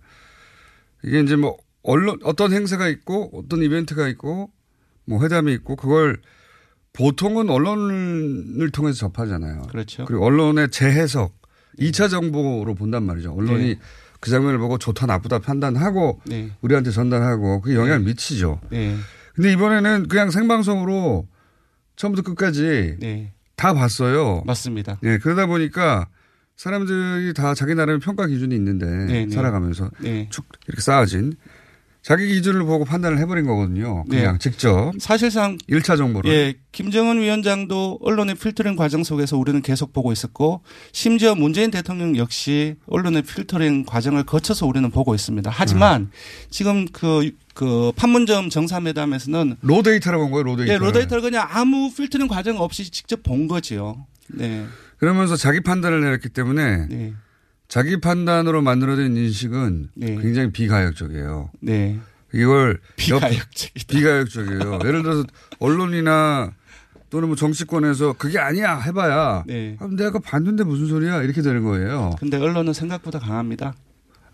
[1.03, 4.51] 이게 이제 뭐 언론 어떤 행사가 있고 어떤 이벤트가 있고
[5.05, 6.17] 뭐 회담이 있고 그걸
[6.93, 9.63] 보통은 언론을 통해서 접하잖아요.
[9.63, 10.05] 그렇죠.
[10.05, 11.33] 그리고 언론의 재해석,
[11.79, 13.33] 2차 정보로 본단 말이죠.
[13.33, 13.79] 언론이 네.
[14.19, 16.51] 그 장면을 보고 좋다 나쁘다 판단하고 네.
[16.61, 18.61] 우리한테 전달하고 그게 영향을 미치죠.
[18.69, 18.95] 네.
[19.33, 21.27] 근데 이번에는 그냥 생방송으로
[21.95, 23.33] 처음부터 끝까지 네.
[23.55, 24.43] 다 봤어요.
[24.45, 24.99] 맞습니다.
[25.03, 26.07] 예, 그러다 보니까
[26.55, 29.29] 사람들이 다 자기 나름의 평가 기준이 있는데 네, 네.
[29.29, 30.27] 살아가면서 네.
[30.31, 31.33] 쭉 이렇게 쌓아진
[32.03, 34.03] 자기 기준을 보고 판단을 해버린 거거든요.
[34.09, 34.39] 그냥 네.
[34.39, 36.29] 직접 사실상 1차 정보를.
[36.29, 40.61] 예, 김정은 위원장도 언론의 필터링 과정 속에서 우리는 계속 보고 있었고
[40.91, 45.49] 심지어 문재인 대통령 역시 언론의 필터링 과정을 거쳐서 우리는 보고 있습니다.
[45.53, 46.11] 하지만
[46.49, 50.73] 지금 그, 그 판문점 정상회담에서는 raw data라고 본 거예요, raw data.
[50.73, 54.05] 예, raw data를 그냥 아무 필터링 과정 없이 직접 본 거지요.
[54.27, 54.65] 네.
[54.97, 57.13] 그러면서 자기 판단을 내렸기 때문에 네.
[57.73, 60.15] 자기 판단으로 만들어진 인식은 네.
[60.21, 61.49] 굉장히 비가역적이에요.
[61.61, 61.99] 네.
[62.31, 63.85] 이걸 비가역적이다.
[63.87, 64.79] 비가역적이에요.
[64.85, 65.23] 예를 들어서
[65.57, 66.51] 언론이나
[67.09, 69.75] 또는 뭐 정치권에서 그게 아니야 해봐야 네.
[69.79, 72.11] 아, 내가 봤는데 무슨 소리야 이렇게 되는 거예요.
[72.19, 73.73] 근데 언론은 생각보다 강합니다.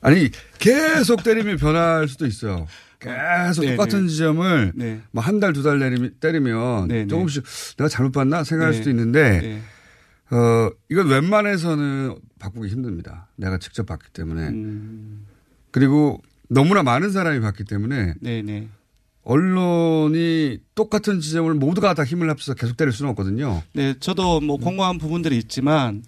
[0.01, 2.67] 아니 계속 때리면 변할 수도 있어요.
[2.99, 4.09] 계속 네, 똑같은 네.
[4.09, 4.99] 지점을 네.
[5.11, 5.79] 뭐한 달두달
[6.19, 7.07] 때리면 네, 네.
[7.07, 7.45] 조금씩
[7.77, 8.77] 내가 잘못 봤나 생각할 네.
[8.77, 10.35] 수도 있는데 네.
[10.35, 13.27] 어 이건 웬만해서는 바꾸기 힘듭니다.
[13.35, 15.25] 내가 직접 봤기 때문에 음,
[15.71, 18.67] 그리고 너무나 많은 사람이 봤기 때문에 네, 네.
[19.23, 23.61] 언론이 똑같은 지점을 모두가 다 힘을 합쳐서 계속 때릴 수는 없거든요.
[23.73, 26.03] 네, 저도 뭐 공허한 부분들이 있지만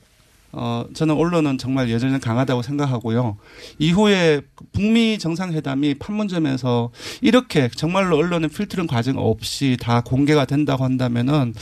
[0.53, 3.37] 어 저는 언론은 정말 여전히 강하다고 생각하고요.
[3.77, 4.41] 이후에
[4.73, 6.91] 북미 정상회담이 판문점에서
[7.21, 11.53] 이렇게 정말로 언론의 필터링 과정 없이 다 공개가 된다고 한다면은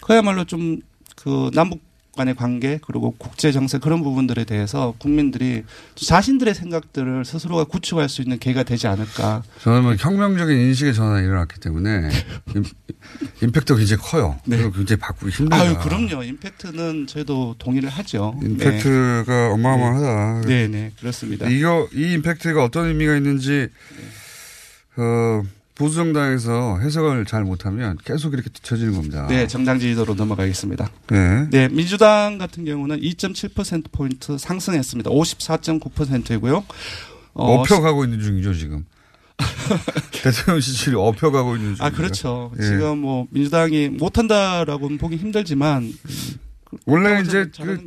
[0.00, 0.80] 그야말로 좀
[1.16, 1.80] 그 남북
[2.16, 5.62] 간의 관계 그리고 국제 정세 그런 부분들에 대해서 국민들이
[5.94, 9.42] 자신들의 생각들을 스스로가 구축할 수 있는 계기가 되지 않을까.
[9.62, 12.08] 저는 뭐 혁명적인 인식의 전환이 일어났기 때문에
[12.56, 12.64] 임-
[13.42, 14.38] 임팩트가 굉장히 커요.
[14.44, 15.56] 그리고 굉장히 바꾸기 힘들다.
[15.62, 15.68] 네.
[15.68, 16.22] 아유, 그럼요.
[16.24, 18.38] 임팩트는 저희도 동의를 하죠.
[18.42, 20.48] 임팩트가 어마어마하다.
[20.48, 21.46] 네, 네, 그렇습니다.
[21.48, 23.68] 이거 이 임팩트가 어떤 의미가 있는지
[24.96, 25.42] 어,
[25.76, 29.26] 보수 정당에서 해석을 잘 못하면 계속 이렇게 뒤처지는 겁니다.
[29.28, 30.90] 네, 정당 지지도로 넘어가겠습니다.
[31.08, 31.48] 네.
[31.50, 35.10] 네, 민주당 같은 경우는 2.7% 포인트 상승했습니다.
[35.10, 36.64] 54.9%이고요.
[37.34, 38.86] 어, 업혀가고 있는 중이죠 지금.
[40.22, 41.84] 대통령 지지율이 업혀가고 있는 중이죠.
[41.84, 42.52] 아, 그렇죠.
[42.58, 42.62] 예.
[42.62, 45.92] 지금 뭐 민주당이 못한다라고는 보기 힘들지만
[46.86, 47.78] 원래 이제 그.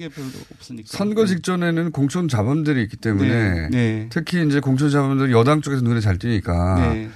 [0.85, 4.07] 선거 직전에는 공천 자본들이 있기 때문에 네, 네.
[4.11, 7.09] 특히 이제 공천 자본들이 여당 쪽에서 눈에 잘 띄니까 네, 이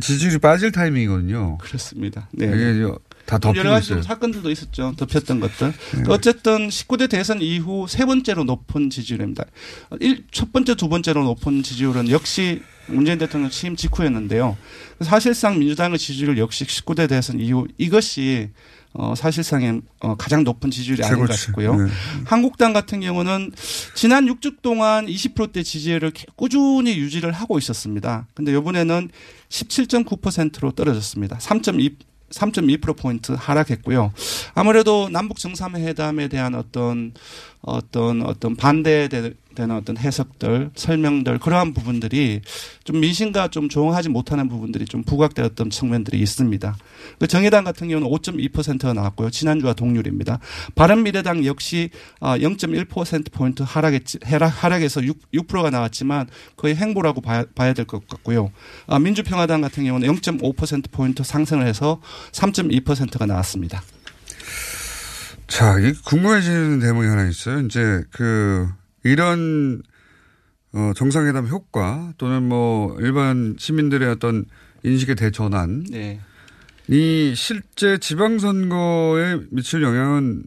[0.00, 1.58] 지지율이 빠질 타이밍이거든요.
[1.58, 2.28] 그렇습니다.
[2.32, 2.46] 네.
[2.46, 2.84] 이게
[3.28, 4.94] 다 덮이고 여러 가지 사건들도 있었죠.
[4.96, 5.72] 덮였던 것들.
[6.08, 9.44] 어쨌든 19대 대선 이후 세 번째로 높은 지지율입니다.
[10.00, 14.56] 일, 첫 번째, 두 번째로 높은 지지율은 역시 문재인 대통령 취임 직후였는데요.
[15.02, 18.48] 사실상 민주당의 지지율 역시 19대 대선 이후 이것이
[18.94, 21.42] 어, 사실상의 어, 가장 높은 지지율이 아닌가 최고치.
[21.42, 21.76] 싶고요.
[21.76, 21.90] 네.
[22.24, 23.52] 한국당 같은 경우는
[23.94, 28.26] 지난 6주 동안 20%대 지지율을 개- 꾸준히 유지를 하고 있었습니다.
[28.32, 29.10] 근데 이번에는
[29.50, 31.36] 17.9%로 떨어졌습니다.
[31.36, 31.94] 3.2
[32.30, 34.12] 3.2%포인트 하락했고요.
[34.54, 37.14] 아무래도 남북 정상회담에 대한 어떤
[37.60, 39.08] 어떤 어떤 반대
[39.58, 42.40] 되는 어떤 해석들, 설명들 그러한 부분들이
[42.84, 46.76] 좀 민심과 좀 조응하지 못하는 부분들이 좀 부각되었던 측면들이 있습니다.
[47.18, 49.30] 그 정의당 같은 경우는 5.2%가 나왔고요.
[49.30, 50.38] 지난주와 동률입니다.
[50.76, 51.90] 바른미래당 역시
[52.20, 58.52] 0.1% 포인트 하락했지, 하락, 하락해서 6, 6%가 나왔지만 거의 행보라고 봐야, 봐야 될 것 같고요.
[58.86, 62.00] 아, 민주평화당 같은 경우는 0.5% 포인트 상승을 해서
[62.32, 63.82] 3.2%가 나왔습니다.
[65.48, 67.60] 자, 이 궁금해지는 대목이 하나 있어요.
[67.60, 68.68] 이제 그
[69.04, 69.82] 이런
[70.72, 74.44] 어, 정상회담 효과 또는 뭐 일반 시민들의 어떤
[74.82, 76.20] 인식의 대전환 네.
[76.88, 80.44] 이 실제 지방선거에 미칠 영향은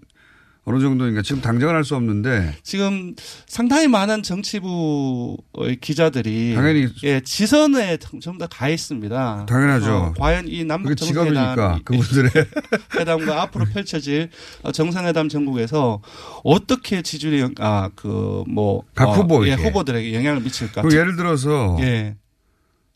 [0.63, 3.15] 어느 정도인가 지금 당장은 알 수 없는데 지금
[3.47, 9.47] 상당히 많은 정치부의 기자들이 당연히 예, 지선에 전부 다 가 있습니다.
[9.50, 9.91] 당연하죠.
[9.95, 12.30] 어, 과연 이 남북 정상회담 그분들의
[12.95, 14.30] 회담과 앞으로 펼쳐질
[14.62, 16.00] 어, 정상회담 전국에서
[16.43, 19.52] 어떻게 지지율이 아그 뭐 각 후보에게.
[19.52, 20.84] 예, 후보들에게 영향을 미칠까?
[20.91, 22.17] 예를 들어서 예.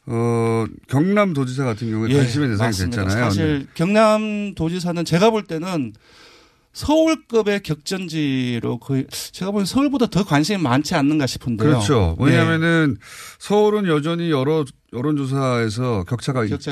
[0.05, 3.03] 어, 경남 도지사 같은 경우에 예, 관심의 대상이 맞습니다.
[3.05, 3.23] 됐잖아요.
[3.25, 5.93] 사실 경남 도지사는 제가 볼 때는
[6.75, 11.69] 서울급의 격전지로 거의 제가 보기엔 서울보다 더 관심이 많지 않는가 싶은데요.
[11.69, 12.17] 그렇죠.
[12.19, 12.25] 네.
[12.25, 12.97] 왜냐하면은
[13.39, 16.69] 서울은 여전히 여러 여론조사에서 격차가 있지.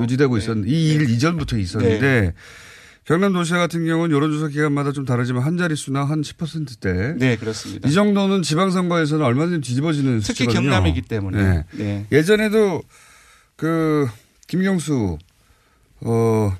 [0.00, 0.42] 유지되고 네.
[0.42, 2.34] 있었는데 이 일 이전부터 있었는데
[3.06, 7.14] 경남 도시사 같은 경우는 여론조사 기간마다 좀 다르지만 한 자릿수나 한 10%대.
[7.16, 7.88] 네, 그렇습니다.
[7.88, 10.60] 이 정도는 지방선거에서는 얼마든지 뒤집어지는 특히 수치거든요.
[10.70, 11.42] 경남이기 때문에.
[11.42, 11.64] 네.
[11.72, 12.06] 네.
[12.12, 12.82] 예전에도
[13.56, 14.06] 그
[14.46, 15.16] 김경수
[16.02, 16.54] 어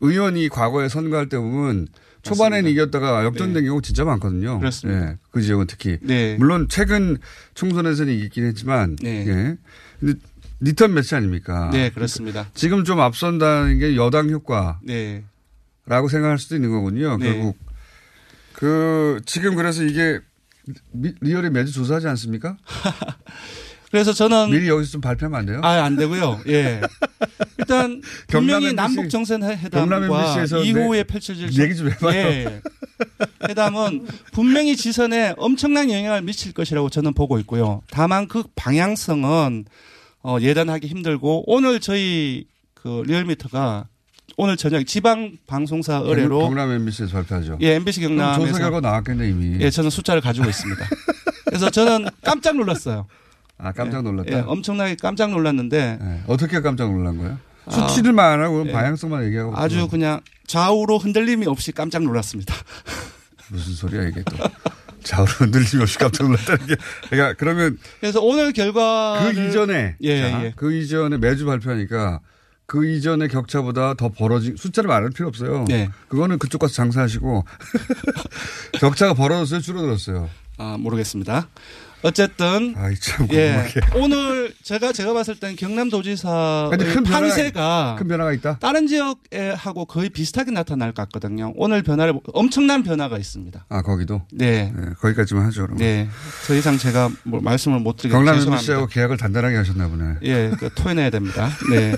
[0.00, 1.88] 의원이 과거에 선거할 때 보면
[2.24, 2.68] 맞습니다.
[2.68, 3.68] 이겼다가 역전된 네.
[3.68, 4.58] 경우 진짜 많거든요.
[4.60, 5.10] 그렇습니다.
[5.10, 5.98] 예, 그 지역은 특히.
[6.02, 6.36] 네.
[6.38, 7.16] 물론 최근
[7.54, 8.96] 총선에서는 이기긴 했지만.
[9.02, 9.26] 네.
[9.26, 9.56] 예.
[9.98, 10.18] 근데
[10.60, 11.70] 리턴 매치 아닙니까?
[11.72, 12.48] 네, 그렇습니다.
[12.54, 15.24] 지금 좀 앞선다는 게 여당 효과라고 네.
[15.88, 17.16] 생각할 수도 있는 거군요.
[17.18, 17.32] 네.
[17.32, 17.58] 결국
[18.52, 20.20] 그 지금 그래서 이게
[20.92, 22.56] 미- 리얼에 매주 조사하지 않습니까?
[23.92, 25.60] 그래서 저는 미리 여기서 좀 발표하면 안 돼요?
[25.62, 26.40] 아, 안 되고요.
[26.48, 26.80] 예.
[27.58, 32.14] 일단 분명히 남북 정상 회담과 MBC에서 이후에 내- 펼쳐질 얘기 좀 해봐요.
[32.18, 32.60] 예.
[33.48, 37.82] 회담은 분명히 지선에 엄청난 영향을 미칠 것이라고 저는 보고 있고요.
[37.90, 39.66] 다만 그 방향성은
[40.24, 43.88] 어, 예단하기 힘들고 오늘 저희 그 리얼미터가
[44.38, 47.58] 오늘 저녁 지방 방송사 의뢰로 경남 MBC에서 발표하죠.
[47.60, 49.62] 예, MBC 경남에서 조사 결과 나왔겠네 이미.
[49.62, 50.88] 예, 저는 숫자를 가지고 있습니다.
[51.44, 53.06] 그래서 저는 깜짝 놀랐어요.
[53.62, 54.30] 아 깜짝 놀랐다.
[54.32, 57.38] 예, 엄청나게 깜짝 놀랐는데 예, 어떻게 깜짝 놀란 거예요?
[57.66, 58.72] 아, 수치들만 안 하고 예.
[58.72, 62.54] 방향성만 얘기하고 아주 그냥 좌우로 흔들림이 없이 깜짝 놀랐습니다.
[63.48, 64.36] 무슨 소리야 이게 또
[65.04, 66.76] 좌우로 흔들림이 없이 깜짝 놀랐다는 게
[67.08, 70.52] 그러니까 그러면 그래서 오늘 결과 그 이전에 예, 자, 예.
[70.56, 72.20] 그 이전에 매주 발표하니까
[72.66, 75.66] 그 이전의 격차보다 더 벌어진 숫자를 말할 필요 없어요.
[75.68, 75.90] 네.
[76.08, 77.44] 그거는 그쪽 가서 장사하시고
[78.80, 80.30] 격차가 벌어졌어요, 줄어들었어요.
[80.58, 81.48] 아, 모르겠습니다.
[82.02, 83.64] 어쨌든 아이 참 예.
[83.94, 86.70] 오늘 제가 제가 봤을 땐 경남도지사
[87.04, 88.58] 판세가 큰 변화가 있다.
[88.58, 91.52] 다른 지역에 하고 거의 비슷하게 나타날 것 같거든요.
[91.56, 93.66] 오늘 변화를 보- 엄청난 변화가 있습니다.
[93.68, 94.72] 아 거기도 네.
[94.76, 95.62] 네, 거기까지만 하죠.
[95.62, 95.78] 그럼.
[95.78, 96.08] 네.
[96.46, 98.36] 더 이상 제가 뭐 말씀을 못 드리겠 경남.
[98.40, 100.14] MBC하고 계약을 단단하게 하셨나 보네.
[100.24, 101.50] 예, 그 토해내야 됩니다.
[101.70, 101.94] 네.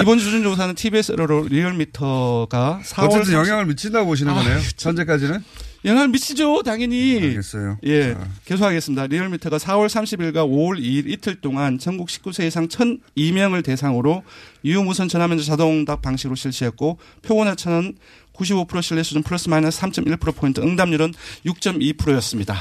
[0.00, 4.58] 이번 주준 조사는 TBS로 리얼미터가 4월 어쨌든 영향을 미친다고 보시는 아, 거네요.
[4.76, 4.90] 참.
[4.90, 5.44] 현재까지는.
[5.84, 7.18] 영향을 미치죠, 당연히.
[7.22, 7.78] 알겠어요.
[7.84, 8.28] 예, 자.
[8.44, 9.06] 계속하겠습니다.
[9.06, 14.22] 리얼미터가 4월 30일과 5월 2일 이틀 동안 전국 19세 이상 1,002명을 대상으로
[14.64, 17.96] 유무선 전화면접 자동응답 방식으로 실시했고 표본 오차는
[18.34, 21.14] 95% 신뢰 수준 플러스 마이너스 3.1%포인트 응답률은
[21.46, 22.56] 6.2%였습니다.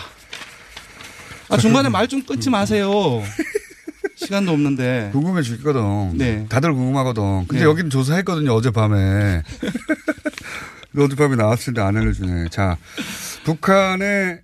[1.49, 3.21] 아, 중간에 말 좀 끊지 마세요.
[4.15, 5.09] 시간도 없는데.
[5.13, 6.17] 궁금해 죽거든.
[6.17, 6.45] 네.
[6.49, 7.47] 다들 궁금하거든.
[7.47, 7.69] 근데 네.
[7.69, 9.43] 여기는 조사했거든요, 어젯밤에.
[10.97, 12.49] 어젯밤에 나왔을 때 안 알려주네.
[12.49, 12.77] 자,
[13.43, 14.41] 북한의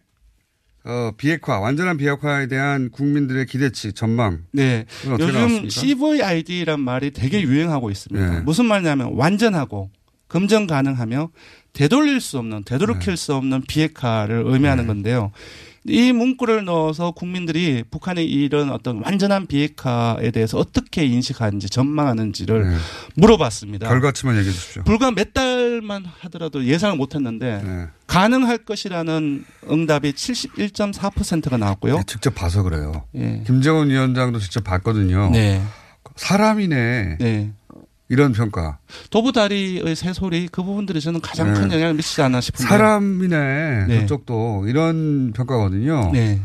[0.88, 4.44] 어, 비핵화, 완전한 비핵화에 대한 국민들의 기대치, 전망.
[4.52, 4.86] 네.
[5.08, 5.70] 요즘 나왔습니까?
[5.70, 8.32] CVID란 말이 되게 유행하고 있습니다.
[8.36, 8.40] 네.
[8.42, 9.90] 무슨 말이냐면 완전하고
[10.28, 11.30] 검증 가능하며
[11.74, 15.32] 되돌릴 수 없는 되도록킬 수 없는 비핵화를 의미하는 건데요.
[15.88, 22.78] 이 문구를 넣어서 국민들이 북한의 이런 어떤 완전한 비핵화에 대해서 어떻게 인식하는지 전망하는지를 네.
[23.16, 23.88] 물어봤습니다.
[23.88, 24.84] 결과치만 얘기해 주십시오.
[24.84, 27.88] 불과 몇 달만 하더라도 예상을 못 했는데 네.
[28.08, 31.98] 가능할 것이라는 응답이 71.4%가 나왔고요.
[31.98, 33.06] 네, 직접 봐서 그래요.
[33.14, 33.44] 예.
[33.46, 35.30] 김정은 위원장도 직접 봤거든요.
[35.32, 35.62] 네.
[36.16, 37.18] 사람이네.
[38.08, 38.14] 네.
[38.14, 38.78] 이런 평가.
[39.10, 41.60] 도부다리의 새소리 그 부분들이 저는 가장 네.
[41.60, 42.68] 큰 영향을 미치지 않나 싶은데.
[42.70, 43.86] 사람이네.
[43.88, 44.00] 네.
[44.02, 46.12] 저쪽도 이런 평가거든요.
[46.14, 46.42] 네.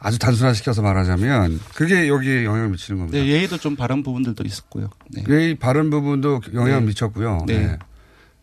[0.00, 3.18] 아주 단순화시켜서 말하자면 그게 여기에 영향을 미치는 겁니다.
[3.18, 4.90] 네, 예의도 좀 바른 부분들도 있었고요.
[5.10, 5.50] 네.
[5.50, 6.86] 이 바른 부분도 영향을 네.
[6.86, 7.44] 미쳤고요.
[7.46, 7.58] 네.
[7.66, 7.78] 네.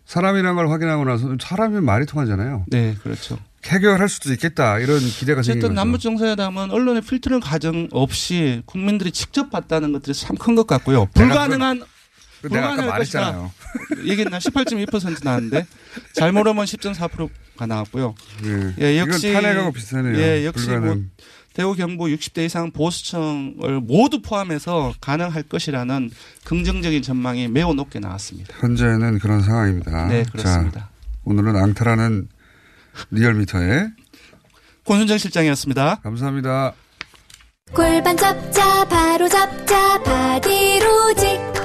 [0.05, 2.65] 사람이란 걸 확인하고 나서 사람이 말이 통하잖아요.
[2.67, 3.37] 네, 그렇죠.
[3.65, 5.75] 해결할 수도 있겠다 이런 기대가 생긴 어쨌든.
[5.75, 11.07] 남북정상회담은 언론의 필터를 가정 없이 국민들이 직접 봤다는 것들이 참 큰 것 같고요.
[11.15, 11.85] 불가능한 그
[12.49, 12.85] 내가 아까.
[12.85, 13.51] 말했잖아요.
[14.05, 15.65] 얘기했나 18.2% 나왔는데
[16.13, 18.15] 잘 모르면 10.4%가 나왔고요.
[18.45, 18.73] 예.
[18.81, 20.17] 예, 이건 역시 탄핵하고 비슷하네요.
[20.17, 20.97] 예, 역시 뭐.
[21.53, 26.11] 대구 경북 60대 이상 보수층을 모두 포함해서 가능할 것이라는
[26.43, 28.53] 긍정적인 전망이 매우 높게 나왔습니다.
[28.59, 30.07] 현재는 그런 상황입니다.
[30.07, 30.79] 네, 그렇습니다.
[30.81, 30.89] 자,
[31.23, 32.27] 오늘은 앙탈하는
[33.11, 33.87] 리얼미터에
[34.85, 36.01] 권순정 실장이었습니다.
[36.03, 36.73] 감사합니다.
[37.73, 41.64] 골반 잡자 바로 잡자 바디로직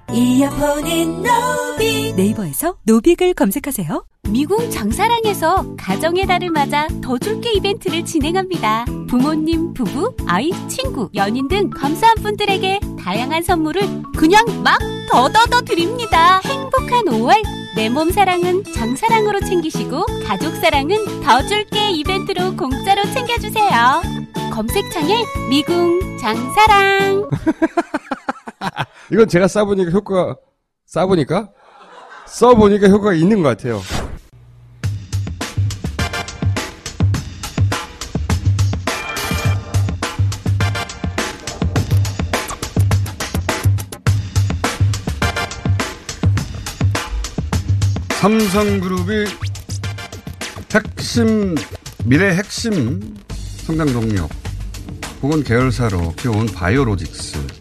[0.13, 2.15] 이어폰인 노빅.
[2.15, 4.05] 네이버에서 노빅을 검색하세요.
[4.29, 8.85] 미궁 장사랑에서 가정의 달을 맞아 더 줄게 이벤트를 진행합니다.
[9.09, 13.81] 부모님, 부부, 아이, 친구, 연인 등 감사한 분들에게 다양한 선물을
[14.17, 16.39] 그냥 막 더더더 드립니다.
[16.45, 17.41] 행복한 5월
[17.75, 24.01] 내 몸 사랑은 장사랑으로 챙기시고 가족 사랑은 더 줄게 이벤트로 공짜로 챙겨주세요.
[24.53, 27.29] 검색창에 미궁 장사랑
[29.11, 30.37] 이건 제가 써보니까 효과가,
[30.85, 31.49] 써보니까?
[32.27, 33.81] 써보니까 효과가 있는 것 같아요.
[48.21, 49.25] 삼성그룹이
[50.73, 51.55] 핵심
[52.05, 53.17] 미래 핵심
[53.65, 54.29] 성장 동력
[55.21, 57.60] 혹은 계열사로 키워온 바이오로직스.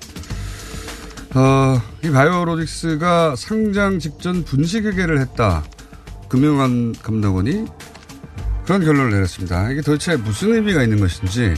[1.34, 5.62] 어, 이 바이오로직스가 상장 직전 분식회계를 했다.
[6.28, 7.66] 금융감 감독원이
[8.64, 9.70] 그런 결론을 내렸습니다.
[9.70, 11.54] 이게 도대체 무슨 의미가 있는 것인지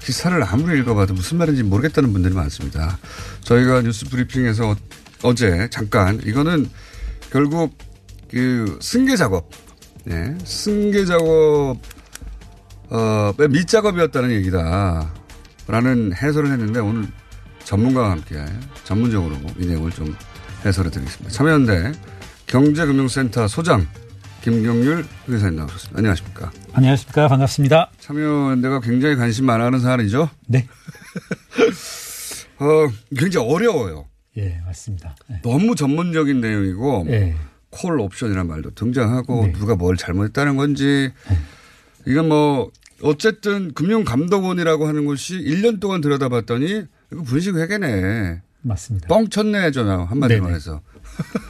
[0.00, 2.98] 기사를 아무리 읽어봐도 무슨 말인지 모르겠다는 분들이 많습니다.
[3.42, 4.76] 저희가 뉴스 브리핑에서
[5.24, 6.70] 어제 잠깐 이거는
[7.30, 7.76] 결국
[8.30, 9.50] 그 승계 작업,
[10.10, 11.76] 예, 승계 작업,
[12.90, 15.12] 어, 밑작업이었다는 얘기다.
[15.66, 17.08] 라는 해설을 했는데 오늘
[17.68, 18.42] 전문가와 함께
[18.84, 20.16] 전문적으로 이 내용을 좀
[20.64, 21.30] 해설해 드리겠습니다.
[21.30, 21.92] 참여연대
[22.46, 23.86] 경제금융센터 소장
[24.40, 25.98] 김경률 회사님 나오셨습니다.
[25.98, 26.50] 안녕하십니까.
[26.72, 27.28] 안녕하십니까.
[27.28, 27.90] 반갑습니다.
[28.00, 30.30] 참여연대가 굉장히 관심 많아 하는 사안이죠?
[30.46, 30.66] 네.
[32.58, 34.06] 어, 굉장히 어려워요.
[34.38, 35.14] 예, 맞습니다.
[35.28, 35.42] 네.
[35.42, 37.34] 너무 전문적인 내용이고, 예.
[37.68, 39.52] 콜 옵션이라는 말도 등장하고, 네.
[39.52, 41.12] 누가 뭘 잘못했다는 건지,
[42.06, 42.70] 이건 뭐,
[43.02, 48.42] 어쨌든 금융감독원이라고 하는 곳이 1년 동안 들여다봤더니, 이거 분식회계네.
[48.62, 49.08] 맞습니다.
[49.08, 50.04] 뻥쳤네, 전화.
[50.04, 50.40] 한마디로 네네.
[50.40, 50.82] 말해서.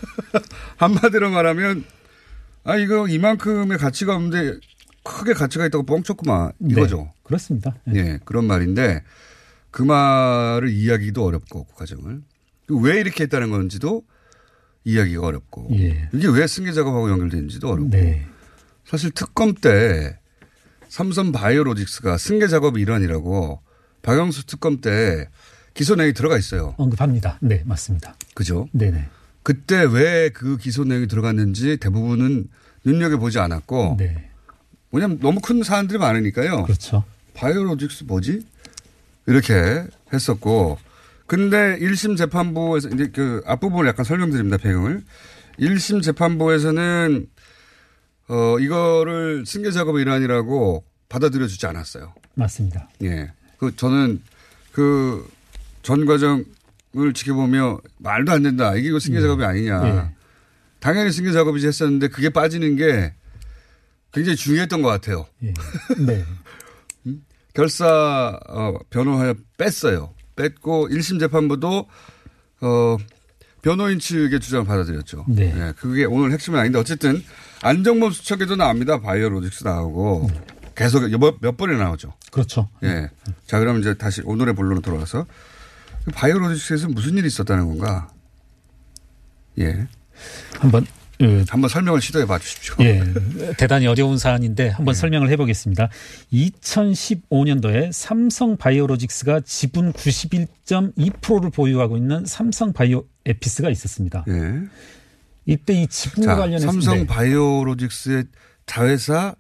[0.77, 1.85] 한마디로 말하면,
[2.65, 4.61] 아, 이거 이만큼의 가치가 없는데,
[5.03, 6.53] 크게 가치가 있다고 뻥쳤구만.
[6.61, 6.97] 이거죠.
[6.99, 7.75] 네, 그렇습니다.
[7.95, 9.03] 예, 그런 말인데
[9.71, 12.23] 그 말을 이해하기도 어렵고 그 과정을
[12.69, 14.05] 왜 이렇게 했다는 건지도
[14.85, 16.09] 이야기가 어렵고 예.
[16.13, 18.27] 이게 왜 승계 작업하고 연결되는지도 어렵고 네.
[18.85, 20.19] 사실 특검 때
[20.89, 23.63] 삼성 바이오로직스가 승계 작업의 일환이라고
[24.03, 25.29] 박영수 특검 때
[25.75, 26.75] 기소 내용이 들어가 있어요.
[26.77, 27.39] 언급합니다.
[27.41, 28.17] 네, 맞습니다.
[28.35, 28.69] 그죠?
[28.73, 29.07] 네네.
[29.43, 32.49] 그때 왜 그 기소 내용이 들어갔는지 대부분은
[32.85, 34.31] 눈여겨보지 않았고 네.
[34.93, 36.65] 왜냐면 너무 큰 사안들이 많으니까요.
[36.65, 37.05] 그렇죠.
[37.35, 38.41] 바이오로직스 뭐지?
[39.27, 40.79] 이렇게 했었고
[41.27, 44.57] 근데 1심 재판부에서 이제 그 앞부분을 약간 설명드립니다.
[44.57, 45.05] 배경을.
[45.61, 47.29] 1심 재판부에서는
[48.29, 52.15] 어 이거를 승계 작업의 일환이라고 받아들여 주지 않았어요.
[52.35, 52.89] 맞습니다.
[53.03, 53.33] 예.
[53.59, 54.23] 그 저는
[54.73, 55.29] 그
[55.89, 58.75] 전 과정을 지켜보며 말도 안 된다.
[58.75, 59.87] 이게 이거 승계 작업이 아니냐.
[59.87, 60.15] 예.
[60.81, 63.15] 당연히 승계 작업이지 했었는데 그게 빠지는 게
[64.13, 65.27] 굉장히 중요했던 것 같아요.
[65.45, 65.55] 예.
[65.99, 66.25] 네.
[67.55, 70.13] 결사 어, 변호하 뺐어요.
[70.37, 71.89] 뺐고 1심 재판부도
[72.61, 72.97] 어,
[73.63, 75.25] 변호인 측의 주장을 받아들였죠.
[75.29, 75.55] 네.
[75.57, 77.25] 예, 그게 오늘 핵심은 아닌데 어쨌든
[77.63, 79.01] 안정범 수척에도 나옵니다.
[79.01, 80.29] 바이오 로직스 나오고
[80.79, 82.15] 계속 몇, 몇 번이나 나오죠.
[82.31, 82.69] 그렇죠.
[82.85, 83.11] 예.
[83.47, 85.27] 자, 그럼 이제 다시 오늘의 본론으로 돌아가서
[86.15, 88.09] 바이오로직스에서 무슨 일이 있었다는 건가?
[89.59, 89.89] 예.
[90.61, 90.87] 한번
[91.19, 92.77] 그, 한번 설명을 시도해 봐 주십시오.
[92.79, 93.03] 예,
[93.59, 95.89] 대단히 어려운 사안인데 한번 설명을 해 보겠습니다.
[96.33, 104.25] 2015년도에 삼성 바이오로직스가 지분 91.2%를 보유하고 있는 삼성 바이오 에피스가 있었습니다.
[104.29, 104.61] 예.
[105.45, 107.07] 이때 이 지분과 자, 관련해서 삼성 네.
[107.07, 108.25] 바이오로직스의
[108.67, 109.35] 자회사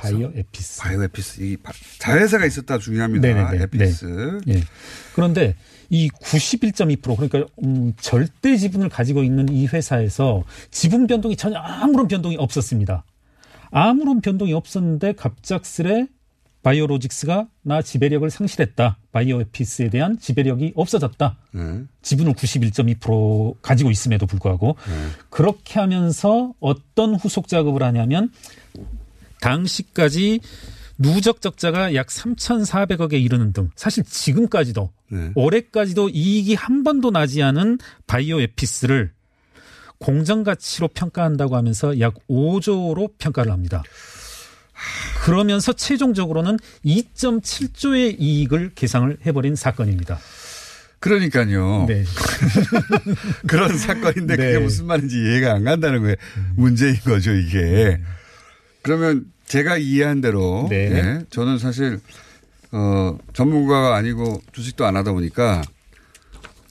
[0.00, 0.80] 바이오 에피스.
[0.82, 1.42] 바이오 에피스.
[1.42, 3.26] 이 바- 자회사가 있었다 중요합니다.
[3.28, 3.62] 네네네.
[3.64, 4.40] 에피스.
[4.48, 4.62] 예.
[5.14, 5.54] 그런데
[5.90, 12.36] 이 91.2% 그러니까 음, 절대 지분을 가지고 있는 이 회사에서 지분 변동이 전혀 아무런 변동이
[12.36, 13.04] 없었습니다.
[13.70, 16.06] 아무런 변동이 없었는데 갑작스레
[16.62, 18.98] 바이오로직스가 나 지배력을 상실했다.
[19.12, 21.36] 바이오에피스에 대한 지배력이 없어졌다.
[21.52, 21.82] 네.
[22.02, 24.76] 지분을 91.2% 가지고 있음에도 불구하고
[25.30, 28.30] 그렇게 하면서 어떤 후속 작업을 하냐면
[29.40, 30.40] 당시까지
[30.98, 35.30] 누적 적자가 약 3,400억에 이르는 등 사실 지금까지도 네.
[35.34, 39.12] 올해까지도 이익이 한 번도 나지 않은 바이오 에피스를
[39.98, 43.82] 공정 가치로 평가한다고 하면서 약 5조로 평가를 합니다.
[45.24, 50.18] 그러면서 최종적으로는 2.7조의 이익을 계상을 해버린 사건입니다.
[51.00, 51.86] 그러니까요.
[51.86, 52.04] 네.
[53.46, 54.52] 그런 사건인데 네.
[54.52, 56.16] 그게 무슨 말인지 이해가 안 간다는 거예요.
[56.56, 58.00] 문제인 거죠, 이게.
[58.82, 60.76] 그러면 제가 이해한 대로 네.
[60.92, 62.00] 예, 저는 사실
[62.72, 65.62] 어, 전문가가 아니고 주식도 안 하다 보니까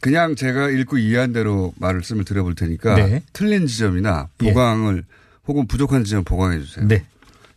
[0.02, 3.24] 그냥 제가 읽고 이해한 대로 말씀을 드려볼 테니까 네.
[3.34, 5.04] 틀린 지점이나 보강을
[5.48, 6.88] 혹은 부족한 지점 보강해 주세요.
[6.88, 7.06] 네.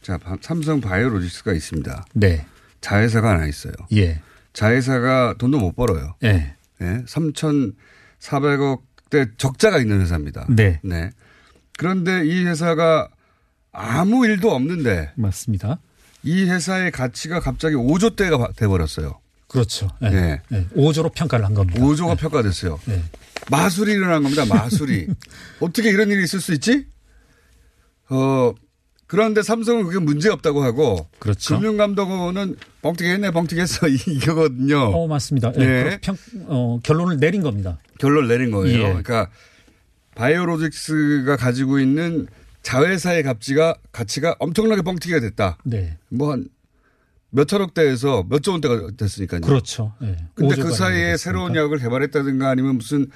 [0.03, 2.05] 자, 바- 삼성 바이오로직스가 있습니다.
[2.15, 2.45] 네.
[2.81, 3.73] 자회사가 하나 있어요.
[3.95, 4.21] 예.
[4.55, 6.17] 자회사가 돈도 못 벌어요.
[6.25, 6.57] 예.
[6.81, 10.47] 예, 3,400억 대 적자가 있는 회사입니다.
[10.49, 10.81] 네.
[11.79, 13.09] 그런데 이 회사가
[13.73, 15.79] 아무 일도 없는데 맞습니다.
[16.23, 19.19] 이 회사의 가치가 갑자기 5조 대가 돼버렸어요.
[19.49, 19.89] 그렇죠.
[20.03, 20.09] 예.
[20.11, 20.41] 네.
[20.53, 20.67] 예.
[20.77, 21.81] 5조로 평가를 한 겁니다.
[21.81, 22.79] 5조가 평가됐어요.
[22.87, 23.03] 네.
[23.51, 24.45] 마술이 일어난 겁니다.
[24.47, 25.09] 마술이.
[25.61, 26.87] 어떻게 이런 일이 있을 수 있지?
[28.09, 28.53] 어,
[29.07, 31.07] 그런데 삼성은 그게 문제 없다고 하고.
[31.19, 31.57] 그렇죠.
[31.59, 33.89] 금융감독원은 뻥튀기 했네, 뻥튀기 했어.
[33.89, 34.79] 이- 이거거든요.
[34.85, 35.53] 어, 맞습니다.
[35.57, 35.67] 예.
[35.67, 35.99] 네.
[36.01, 36.17] 평,
[36.47, 37.79] 어, 결론을 내린 겁니다.
[37.99, 38.75] 결론 내린 거예요.
[38.79, 38.83] 예.
[38.85, 39.29] 그러니까
[40.15, 42.27] 바이오로직스가 가지고 있는
[42.63, 45.59] 자회사의 가치가 가치가 엄청나게 뻥튀기가 됐다.
[45.65, 45.99] 네.
[46.11, 46.49] 뭐한
[47.31, 49.41] 몇 천억 대에서 몇 조 원대가 됐으니까요.
[49.41, 49.95] 그렇죠.
[50.03, 50.17] 예.
[50.35, 51.17] 근데 5조 그 사이에.
[51.17, 53.07] 새로운 약을 개발했다든가 아니면 무슨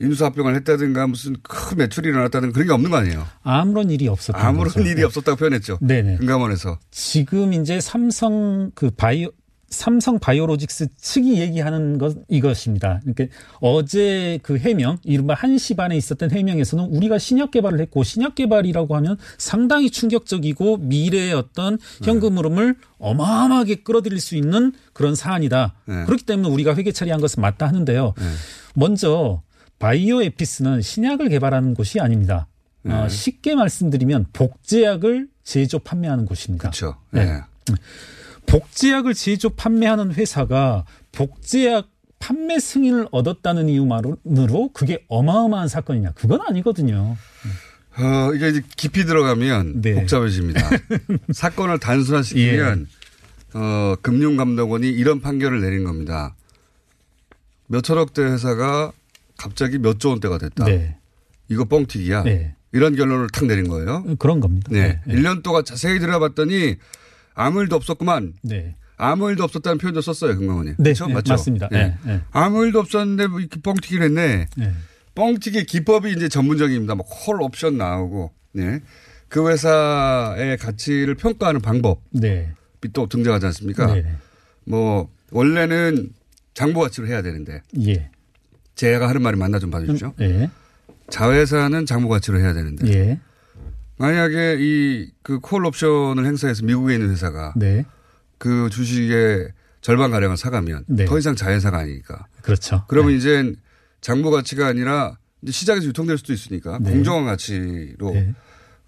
[0.00, 3.26] 인수합병을 했다든가 무슨 큰 매출이 일어났다든가 그런 게 없는 거 아니에요.
[3.42, 4.80] 아무런 일이 없었던 아무런 거죠.
[4.88, 5.04] 일이 예.
[5.04, 5.78] 없었다고 표현했죠.
[5.82, 6.16] 네네.
[6.18, 6.78] 금감원에서.
[6.90, 9.30] 지금 이제 삼성 그 바이오
[9.70, 13.00] 삼성 바이오로직스 측이 얘기하는 것 이것입니다.
[13.04, 18.96] 그러니까 어제 그 해명, 이른바 1시 반에 있었던 해명에서는 우리가 신약 개발을 했고 신약 개발이라고
[18.96, 25.74] 하면 상당히 충격적이고 미래의 어떤 현금 흐름을 어마어마하게 끌어들일 수 있는 그런 사안이다.
[25.86, 26.04] 네.
[26.04, 28.14] 그렇기 때문에 우리가 회계 처리한 것은 맞다 하는데요.
[28.74, 29.42] 먼저
[29.78, 32.48] 바이오 에피스는 신약을 개발하는 곳이 아닙니다.
[32.84, 33.08] 어, 네.
[33.08, 36.70] 쉽게 말씀드리면 복제약을 제조 판매하는 곳입니다.
[36.70, 36.96] 그렇죠.
[37.10, 37.40] 네.
[38.48, 38.58] 네.
[38.58, 41.88] 복제약을 제조 판매하는 회사가 복제약
[42.18, 46.12] 판매 승인을 얻었다는 이유만으로 그게 어마어마한 사건이냐?
[46.12, 47.16] 그건 아니거든요.
[47.98, 49.94] 어, 이게 이제 깊이 들어가면 네.
[49.94, 50.68] 복잡해집니다.
[51.32, 52.86] 사건을 단순화시키면
[53.54, 53.58] 예.
[53.58, 56.34] 어, 금융감독원이 이런 판결을 내린 겁니다.
[57.66, 58.92] 몇 천억대 회사가
[59.36, 60.64] 갑자기 몇 조 원대가 됐다.
[60.64, 60.96] 네.
[61.48, 62.22] 이거 뻥튀기야.
[62.24, 62.54] 네.
[62.72, 64.04] 이런 결론을 탁 내린 거예요.
[64.18, 64.68] 그런 겁니다.
[64.72, 65.00] 네.
[65.06, 66.76] 1년 동안 자세히 들어봤더니
[67.38, 68.34] 아무 일도 없었구만.
[68.42, 68.74] 네.
[68.96, 70.70] 아무 일도 없었다는 표현도 썼어요, 금감원이.
[70.70, 71.06] 네, 그렇죠?
[71.06, 71.32] 네, 맞죠?
[71.34, 71.68] 맞습니다.
[71.70, 72.20] 네, 네.
[72.32, 74.48] 아무 일도 없었는데 뭐 이렇게 뻥튀기를 했네.
[74.56, 74.72] 네.
[75.14, 76.96] 뻥튀기 기법이 이제 전문적입니다.
[76.96, 78.80] 뭐 콜 옵션 나오고, 네.
[79.28, 82.50] 그 회사의 가치를 평가하는 방법이 네.
[82.92, 83.94] 또 등장하지 않습니까?
[83.94, 84.04] 네.
[84.64, 86.10] 뭐 원래는
[86.54, 88.10] 장부 가치로 해야 되는데 예.
[88.74, 90.14] 제가 하는 말이 맞나 좀 봐주십시오.
[90.20, 90.50] 예.
[91.10, 93.20] 자회사는 장부 가치로 해야 되는데 예.
[93.98, 97.84] 만약에 이 그 콜 옵션을 행사해서 미국에 있는 회사가 네.
[98.38, 99.48] 그 주식의
[99.80, 101.04] 절반 가량을 사가면 네.
[101.04, 102.26] 더 이상 자회사가 아니니까.
[102.42, 102.84] 그렇죠.
[102.88, 103.52] 그러면 이제
[104.00, 106.90] 장부 가치가 아니라 이제 시장에서 유통될 수도 있으니까 네.
[106.92, 108.34] 공정한 가치로 네.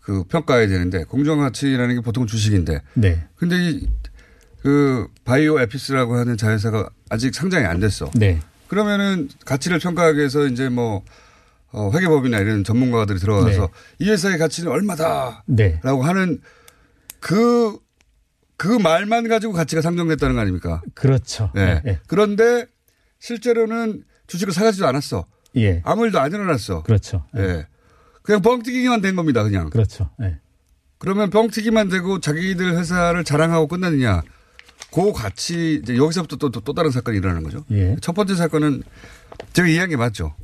[0.00, 3.26] 그 평가해야 되는데 공정한 가치라는 게 보통 주식인데 네.
[3.36, 3.88] 근데 이
[4.62, 8.10] 그 바이오 에피스라고 하는 자회사가 아직 상장이 안 됐어.
[8.14, 8.40] 네.
[8.68, 11.02] 그러면은 가치를 평가하기 위해서 이제 뭐
[11.72, 13.68] 어, 회계법이나 이런 전문가들이 들어가서
[13.98, 15.80] 이 회사의 가치는 얼마다 네.
[15.82, 16.40] 라고 하는
[17.20, 17.78] 그,
[18.56, 20.82] 그 말만 가지고 가치가 상정됐다는 거 아닙니까?
[20.94, 21.52] 그렇죠.
[21.56, 21.82] 예.
[21.86, 21.98] 예.
[22.06, 22.66] 그런데
[23.20, 25.26] 실제로는 주식을 사가지도 않았어.
[25.56, 25.82] 예.
[25.84, 26.82] 아무 일도 안 일어났어.
[26.82, 27.24] 그렇죠.
[27.36, 27.66] 예.
[28.22, 29.70] 그냥 뻥튀기기만 된 겁니다, 그냥.
[29.70, 30.10] 그렇죠.
[30.22, 30.38] 예.
[30.98, 34.22] 그러면 뻥튀기만 되고 자기들 회사를 자랑하고 끝났느냐.
[34.92, 37.64] 그 가치, 이제 여기서부터 또, 또, 또 다른 사건이 일어나는 거죠.
[37.70, 37.96] 예.
[38.00, 38.82] 첫 번째 사건은
[39.52, 40.34] 제가 이해한 게 맞죠.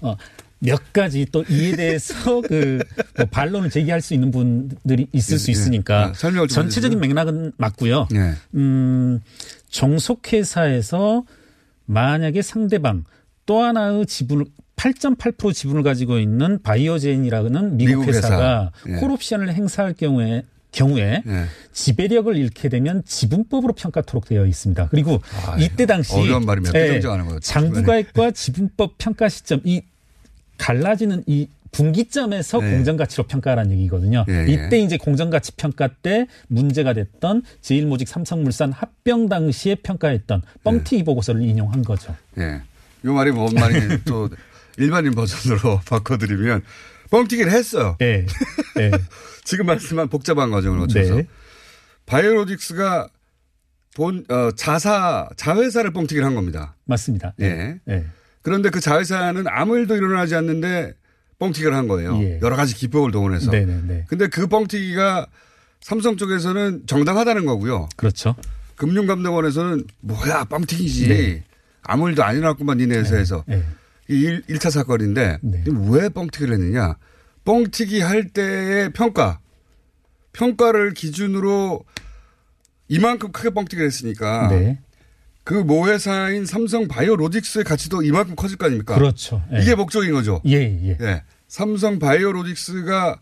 [0.00, 0.16] 어,
[0.64, 2.80] 몇 가지 또 이에 대해서 그
[3.16, 7.52] 뭐 반론을 제기할 수 있는 분들이 있을 수 예, 있으니까 아, 설명을 좀 전체적인 맥락은
[7.56, 8.08] 맞고요.
[8.14, 8.32] 예.
[8.54, 9.20] 음,
[9.70, 11.24] 종속회사에서
[11.86, 13.04] 만약에 상대방
[13.46, 14.46] 또 하나의 지분을
[14.76, 18.96] 8.8% 지분을 가지고 있는 바이오젠이라는 미국, 미국 회사가 회사.
[18.96, 19.00] 예.
[19.00, 21.44] 콜옵션을 행사할 경우에 경우에 예.
[21.72, 24.88] 지배력을 잃게 되면 지분법으로 평가토록 되어 있습니다.
[24.88, 26.14] 그리고 아, 이때 당시
[27.34, 27.40] 예.
[27.40, 29.82] 장부가액과 지분법 평가 시점 이
[30.62, 32.70] 갈라지는 이 분기점에서 네.
[32.70, 34.24] 공정가치로 평가하라는 얘기거든요.
[34.28, 34.52] 예, 예.
[34.52, 41.82] 이때 이제 공정가치 평가 때 문제가 됐던 제일모직 삼성물산 합병 당시에 평가했던 뻥튀기 보고서를 인용한
[41.82, 42.14] 거죠.
[42.38, 42.60] 예.
[43.04, 44.28] 요 말이 뭔 말인지 또
[44.78, 46.62] 일반인 버전으로 바꿔드리면
[47.10, 47.96] 뻥튀기를 했어요.
[48.02, 48.26] 예.
[48.78, 48.90] 예.
[49.44, 51.26] 지금 말씀한 복잡한 과정을 거쳐서 네.
[52.06, 53.08] 바이오로직스가
[53.96, 56.76] 본 어, 자사 자회사를 뻥튀기를 한 겁니다.
[56.84, 57.34] 맞습니다.
[57.40, 57.80] 예.
[58.42, 58.44] 예.
[58.44, 60.94] 그런데 그 자회사는 아무 일도 일어나지 않는데
[61.38, 62.18] 뻥튀기를 한 거예요.
[62.22, 62.40] 예.
[62.42, 63.50] 여러 가지 기법을 동원해서.
[63.50, 64.06] 네네네.
[64.08, 65.26] 근데 그 뻥튀기가
[65.80, 67.88] 삼성 쪽에서는 정당하다는 거고요.
[67.96, 68.34] 그렇죠.
[68.76, 71.08] 금융감독원에서는 뭐야 뻥튀기지.
[71.08, 71.44] 네.
[71.82, 73.44] 아무 일도 안 일어났구만 니네 회사에서.
[73.50, 73.64] 예.
[74.08, 75.64] 이 1, 1차 사건인데 네.
[75.90, 76.96] 왜 뻥튀기를 했느냐.
[77.44, 79.40] 뻥튀기 할 때의 평가.
[80.32, 81.84] 평가를 기준으로
[82.88, 84.80] 이만큼 크게 뻥튀기를 했으니까 네.
[85.44, 88.94] 그 모회사인 삼성 바이오로직스의 가치도 이만큼 커질 거 아닙니까?
[88.94, 89.42] 그렇죠.
[89.52, 89.60] 예.
[89.62, 90.40] 이게 목적인 거죠.
[90.46, 90.96] 예, 예.
[91.00, 91.22] 예.
[91.48, 93.18] 삼성 바이오로직스가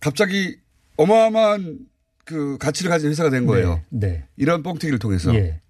[0.00, 0.56] 갑자기
[0.96, 1.78] 어마어마한
[2.24, 3.82] 그 가치를 가진 회사가 된 거예요.
[3.90, 4.08] 네.
[4.08, 4.24] 네.
[4.36, 5.34] 이런 뻥튀기를 통해서.
[5.34, 5.60] 예.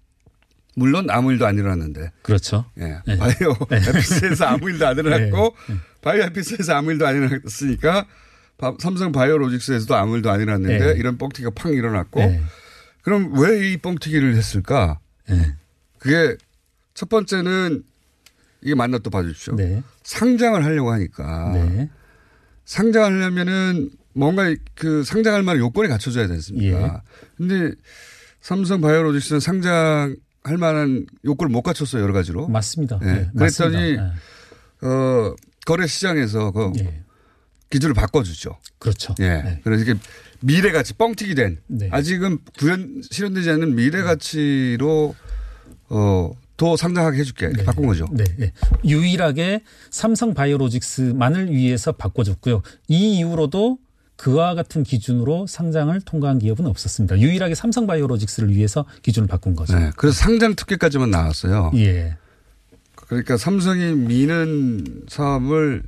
[0.75, 2.11] 물론 아무 일도 안 일어났는데.
[2.21, 2.65] 그렇죠.
[2.79, 2.97] 예.
[3.07, 3.17] 네.
[3.17, 5.75] 바이오 에피스에서 아무 일도 안 일어났고 네.
[6.01, 8.05] 바이오 에피스에서 아무 일도 안 일어났으니까
[8.57, 10.99] 바- 삼성 바이오로직스에서도 아무 일도 안 일어났는데 네.
[10.99, 12.41] 이런 뻥튀기가 팍 일어났고 네.
[13.01, 14.99] 그럼 왜 이 뻥튀기를 했을까?
[15.29, 15.55] 네.
[15.99, 16.37] 그게
[16.93, 17.83] 첫 번째는
[18.61, 19.55] 이게 맞나 또 봐주십시오.
[19.55, 19.83] 네.
[20.03, 21.89] 상장을 하려고 하니까 네.
[22.65, 26.77] 상장을 하려면은 뭔가 그 상장할 만한 요건이 갖춰져야 되지 않습니까?
[26.77, 26.91] 예.
[27.37, 27.71] 근데
[28.41, 32.47] 삼성 바이오로직스는 상장할 만한 요건을 못 갖췄어요 여러 가지로.
[32.47, 32.99] 맞습니다.
[33.03, 33.05] 예.
[33.05, 34.13] 네, 그랬더니 맞습니다.
[34.81, 37.03] 어 거래 시장에서 그 예.
[37.69, 38.57] 기준을 바꿔주죠.
[38.79, 39.13] 그렇죠.
[39.19, 39.29] 예.
[39.41, 39.61] 네.
[39.63, 39.93] 그래서 이게
[40.41, 41.89] 미래 가치 뻥튀기 된 네.
[41.91, 45.15] 아직은 구현 실현되지 않는 미래 가치로
[45.89, 48.07] 어 더 상장하게 해줄게 이렇게 바꾼 거죠.
[48.11, 48.51] 네, 네.
[48.83, 49.61] 유일하게
[49.91, 52.63] 삼성 바이오로직스만을 위해서 바꿔줬고요.
[52.87, 53.77] 이 이후로도
[54.15, 57.19] 그와 같은 기준으로 상장을 통과한 기업은 없었습니다.
[57.19, 59.77] 유일하게 삼성 바이오로직스를 위해서 기준을 바꾼 거죠.
[59.77, 59.91] 네.
[59.95, 61.71] 그래서 상장 특혜까지만 나왔어요.
[61.75, 62.17] 예.
[62.95, 65.83] 그러니까 삼성이 미는 사업을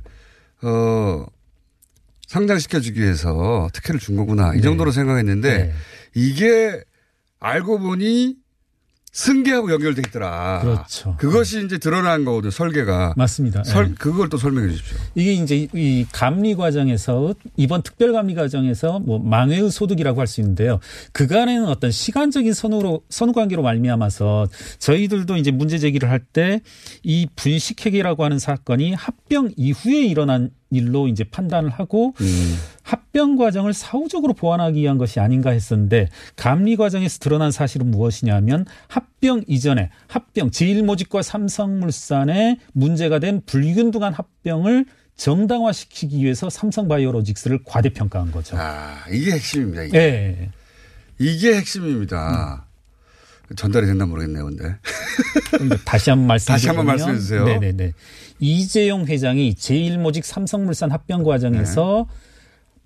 [0.62, 1.26] 어
[2.30, 4.62] 상장시켜주기 위해서 특혜를 준 거구나 이 네.
[4.62, 5.72] 정도로 생각했는데 네.
[6.14, 6.80] 이게
[7.40, 8.36] 알고 보니
[9.12, 10.60] 승계하고 연결돼 있더라.
[10.62, 11.16] 그렇죠.
[11.18, 12.52] 그것이 이제 드러난 거거든요.
[12.52, 13.14] 설계가.
[13.16, 13.64] 맞습니다.
[13.64, 13.94] 설, 예.
[13.98, 14.96] 그걸 또 설명해 주십시오.
[15.16, 20.78] 이게 이제 이 감리 과정에서 이번 특별 감리 과정에서 뭐 망회의 소득이라고 할 수 있는데요.
[21.10, 24.46] 그간에는 어떤 시간적인 선후로 선후 관계로 말미암아서
[24.78, 26.60] 저희들도 이제 문제 제기를 할 때
[27.02, 32.14] 이 분식회계라고 하는 사건이 합병 이후에 일어난 일로 이제 판단을 하고
[32.82, 39.90] 합병 과정을 사후적으로 보완하기 위한 것이 아닌가 했었는데 감리 과정에서 드러난 사실은 무엇이냐면 합병 이전에
[40.06, 48.56] 합병 제일모직과 삼성물산에 문제가 된 불균등한 합병을 정당화시키기 위해서 삼성바이오로직스를 과대평가한 거죠.
[48.58, 49.82] 아, 이게 핵심입니다.
[49.82, 50.50] 이게, 예.
[51.18, 52.64] 이게 핵심입니다.
[53.54, 54.76] 전달이 됐나 모르겠네요, 근데.
[55.50, 57.44] 근데 다시 한번 말씀드리면 다시 한번 말씀해 주세요.
[57.44, 57.92] 네네네.
[58.40, 62.06] 이재용 회장이 제1모직 삼성물산 합병 과정에서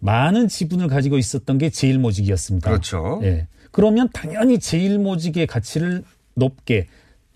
[0.00, 2.62] 많은 지분을 가지고 있었던 게 제1모직이었습니다.
[2.62, 3.20] 그렇죠.
[3.22, 3.46] 예.
[3.70, 6.88] 그러면 당연히 제1모직의 가치를 높게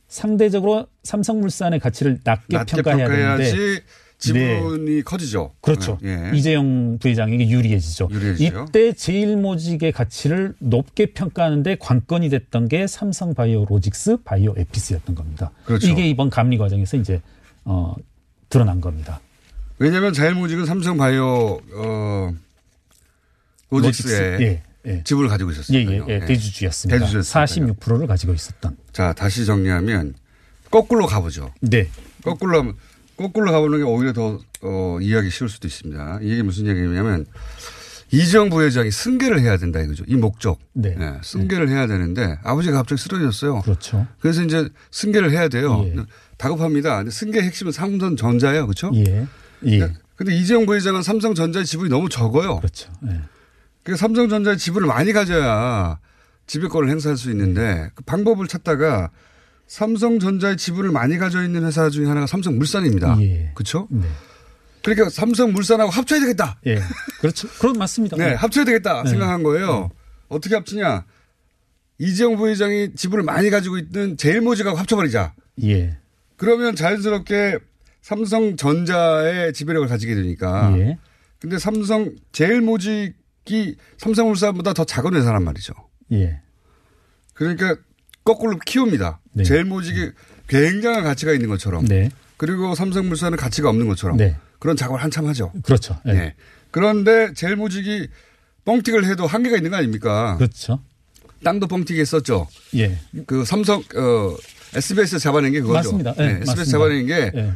[0.09, 3.83] 상대적으로 삼성물산의 가치를 낮게, 낮게 평가해야 되는데
[4.19, 5.53] 지분이 커지죠.
[5.61, 5.99] 그렇죠.
[6.05, 6.33] 예.
[6.35, 8.09] 이재용 부회장에게 유리해지죠.
[8.11, 8.67] 유리해지죠.
[8.69, 15.53] 이때 제일모직의 가치를 높게 평가하는데 관건이 됐던 게 삼성바이오로직스 바이오에피스였던 겁니다.
[15.65, 15.89] 그렇죠.
[15.89, 17.21] 이게 이번 감리 과정에서 이제
[17.65, 17.95] 어,
[18.49, 19.21] 드러난 겁니다.
[19.79, 22.35] 왜냐하면 자일모직은 삼성바이오 어,
[23.71, 25.03] 로직스의 로직스, 예, 예.
[25.05, 25.79] 지분을 가지고 있었어요.
[25.79, 26.21] 예, 예, 예.
[26.21, 26.99] 대주주였습니다.
[26.99, 27.75] 대주주였습니다.
[27.75, 28.77] 46%를 가지고 있었던.
[28.93, 30.15] 자, 다시 정리하면
[30.71, 31.53] 거꾸로 가보죠.
[31.61, 31.89] 네.
[32.25, 32.73] 거꾸로
[33.17, 36.21] 거꾸로 가보는 게 오히려 더 어, 이해하기 쉬울 수도 있습니다.
[36.23, 37.27] 이게 무슨 얘기냐면
[38.11, 40.05] 이재용 부회장이 승계를 해야 된다 이거죠.
[40.07, 40.59] 이 목적.
[40.73, 40.97] 네.
[40.99, 43.61] 예, 승계를 해야 되는데 아버지가 갑자기 쓰러졌어요.
[43.63, 44.07] 그렇죠.
[44.21, 45.85] 그래서 이제 승계를 해야 돼요.
[46.39, 46.99] 다급합니다.
[46.99, 48.67] 근데 승계의 핵심은 삼성전자예요.
[48.67, 48.91] 그렇죠?
[48.95, 49.27] 예.
[49.67, 49.93] 예.
[50.17, 52.57] 근데 이재용 부회장은 삼성전자의 지분이 너무 적어요.
[52.57, 52.91] 그렇죠.
[53.05, 53.21] 예.
[53.83, 55.99] 그러니까 삼성전자의 지분을 많이 가져야
[56.47, 59.11] 지배권을 행사할 수 있는데 그 방법을 찾다가
[59.67, 63.21] 삼성전자의 지분을 많이 가져 있는 회사 중에 하나가 삼성물산입니다.
[63.21, 63.53] 예.
[63.55, 63.87] 그렇죠?
[63.91, 64.07] 네.
[64.83, 66.59] 그러니까 삼성물산하고 합쳐야 되겠다.
[66.67, 66.81] 예.
[67.21, 67.49] 그렇죠.
[67.59, 68.17] 그럼 맞습니다.
[68.17, 69.11] 네, 합쳐야 되겠다 네.
[69.11, 69.91] 생각한 거예요.
[70.29, 71.05] 어떻게 합치냐?
[71.99, 75.35] 이재용 부회장이 지분을 많이 가지고 있는 제일모직하고 합쳐버리자.
[75.65, 75.99] 예.
[76.39, 77.59] 그러면 자연스럽게
[78.01, 80.75] 삼성전자의 지배력을 가지게 되니까.
[80.79, 80.99] 예.
[81.39, 85.75] 근데 삼성 제일 모직이 삼성물산보다 더 작은 회사란 말이죠.
[86.13, 86.41] 예.
[87.35, 87.77] 그러니까
[88.25, 89.21] 거꾸로 키웁니다.
[89.33, 89.45] 네.
[89.45, 90.11] 제일 모직이
[90.49, 91.85] 굉장한 가치가 있는 것처럼.
[91.87, 92.11] 네.
[92.37, 94.17] 그리고 삼성물산은 가치가 없는 것처럼.
[94.17, 94.37] 네.
[94.59, 95.53] 그런 작업을 한참 하죠.
[95.63, 96.01] 그렇죠.
[96.07, 96.13] 예.
[96.13, 96.35] 네.
[96.71, 98.09] 그런데 제일 모직이
[98.65, 100.37] 뻥튀기를 해도 한계가 있는 거 아닙니까?
[100.37, 100.83] 그렇죠.
[101.43, 102.49] 땅도 뻥튀기 했었죠.
[102.77, 102.99] 예.
[103.27, 104.37] 그 삼성, 어,
[104.75, 105.93] SBS 잡아낸 게 그거죠.
[105.93, 106.15] 맞습니다.
[106.19, 106.65] 예, SBS 맞습니다.
[106.65, 107.53] 잡아낸 게 예.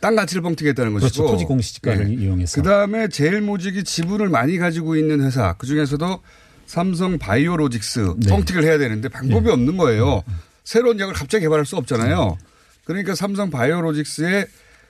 [0.00, 1.10] 땅 가치를 뻥튀기 했다는 것이고.
[1.10, 1.32] 그렇죠.
[1.32, 2.60] 토지 공시지가를 이용해서.
[2.60, 6.20] 그 다음에 제일 모직이 지분을 많이 가지고 있는 회사, 그 중에서도
[6.66, 8.30] 삼성 바이오로직스 네.
[8.30, 10.22] 뻥튀기를 해야 되는데 방법이 없는 거예요.
[10.64, 12.38] 새로운 약을 갑자기 개발할 수 없잖아요.
[12.84, 14.46] 그러니까 삼성 바이오로직스의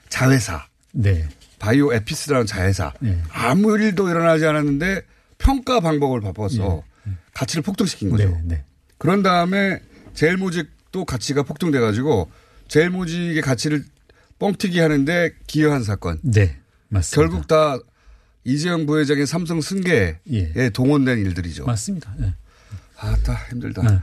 [0.09, 1.29] 자회사, 네.
[1.59, 2.93] 바이오 에피스라는 자회사.
[3.01, 3.19] 네.
[3.31, 5.03] 아무 일도 일어나지 않았는데
[5.39, 6.83] 평가 방법을 바꿔서
[7.35, 8.29] 가치를 폭등시킨 거죠.
[8.29, 8.41] 네.
[8.45, 8.65] 네.
[8.99, 9.81] 그런 다음에
[10.15, 12.31] 제일 모직 도 가치가 폭등돼 가지고
[12.69, 13.85] 제일 모직의 가치를
[14.39, 16.19] 뻥튀기 하는데 기여한 사건.
[16.23, 16.59] 네.
[16.89, 17.17] 맞습니다.
[17.17, 17.79] 결국 다
[18.45, 20.71] 이재용 부회장의 삼성 승계에 예.
[20.71, 21.65] 동원된 일들이죠.
[21.65, 22.15] 맞습니다.
[22.21, 22.35] 예.
[23.05, 23.83] 아, 다 힘들다.
[23.83, 23.95] 네.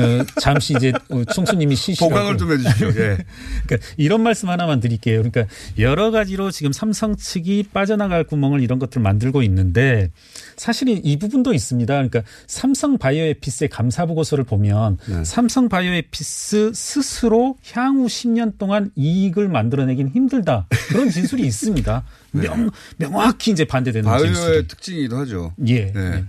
[0.00, 2.10] 어, 잠시 이제 어, 총수님이 쉬시라고.
[2.10, 2.88] 보강을 좀 해주십시오.
[2.90, 3.18] 예.
[3.66, 5.20] 그러니까 이런 말씀 하나만 드릴게요.
[5.20, 10.12] 그러니까 여러 가지로 지금 삼성 측이 빠져나갈 구멍을 이런 것들을 만들고 있는데
[10.56, 11.92] 사실은 이 부분도 있습니다.
[11.92, 15.24] 그러니까 삼성 바이오에피스의 감사 보고서를 보면 네.
[15.24, 20.68] 삼성 바이오에피스 스스로 향후 10년 동안 이익을 만들어내긴 힘들다.
[20.88, 22.04] 그런 진술이 있습니다.
[22.30, 24.30] 명, 명확히 이제 반대되는 진술이.
[24.30, 24.38] 네.
[24.40, 25.52] 바이오의 특징이기도 하죠.
[25.66, 25.92] 예.
[25.92, 26.24] 네.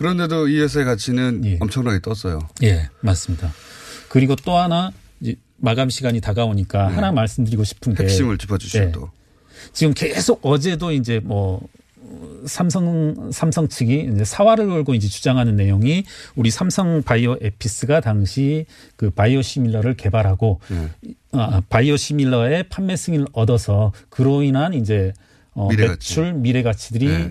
[0.00, 0.02] 예.
[0.02, 2.40] 그런데도 이 회사의 가치는 엄청나게 떴어요.
[2.62, 3.52] 예, 맞습니다.
[4.08, 4.90] 그리고 또 하나
[5.58, 8.04] 마감 시간이 다가오니까 하나 말씀드리고 싶은 게 네.
[8.04, 8.92] 핵심을 짚어주시죠, 네.
[8.92, 9.10] 또.
[9.74, 11.60] 지금 계속 어제도 이제 뭐
[12.46, 18.64] 삼성 삼성 측이 이제 사활을 걸고 이제 주장하는 내용이 우리 삼성 바이오 에피스가 당시
[18.96, 21.14] 그 바이오 시밀러를 개발하고 네.
[21.32, 25.12] 아, 바이오 시밀러의 판매 승인을 얻어서 그로 인한 이제
[25.52, 26.20] 어, 미래가치.
[26.20, 27.30] 매출 미래 가치들이 네.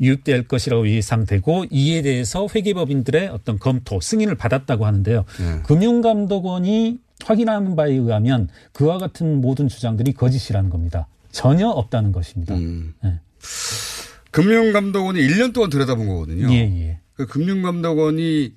[0.00, 5.24] 유입될 것이라고 예상되고 이에 대해서 회계법인들의 어떤 검토 승인을 받았다고 하는데요.
[5.38, 5.62] 네.
[5.64, 11.06] 금융감독원이 확인한 바에 의하면 그와 같은 모든 주장들이 거짓이라는 겁니다.
[11.32, 12.54] 전혀 없다는 것입니다.
[12.54, 12.94] 음.
[13.02, 13.20] 네.
[14.30, 16.52] 금융감독원이 1년 동안 들여다본 거거든요.
[16.52, 16.98] 예, 예.
[17.14, 18.52] 그 금융감독원이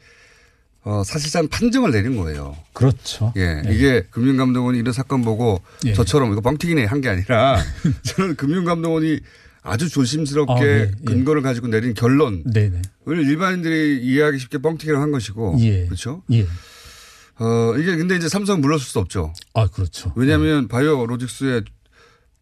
[0.83, 2.55] 어, 사실상 판정을 내린 거예요.
[2.73, 3.33] 그렇죠.
[3.37, 3.61] 예.
[3.65, 3.73] 예.
[3.73, 5.93] 이게 금융감독원이 이런 사건 보고 예.
[5.93, 7.57] 저처럼 이거 뻥튀기네 한 게 아니라
[8.03, 9.19] 저는 금융감독원이
[9.69, 11.03] 아주 조심스럽게 아, 예, 예.
[11.05, 12.81] 근거를 가지고 내린 결론을 네 네.
[13.07, 15.85] 일반인들이 이해하기 쉽게 뻥튀기를 한 것이고 예.
[15.85, 16.23] 그렇죠.
[16.31, 16.45] 예.
[17.39, 19.33] 어, 이게 근데 이제 삼성 물러설 수 없죠.
[19.53, 20.11] 아, 그렇죠.
[20.15, 21.63] 왜냐하면 바이오 로직스의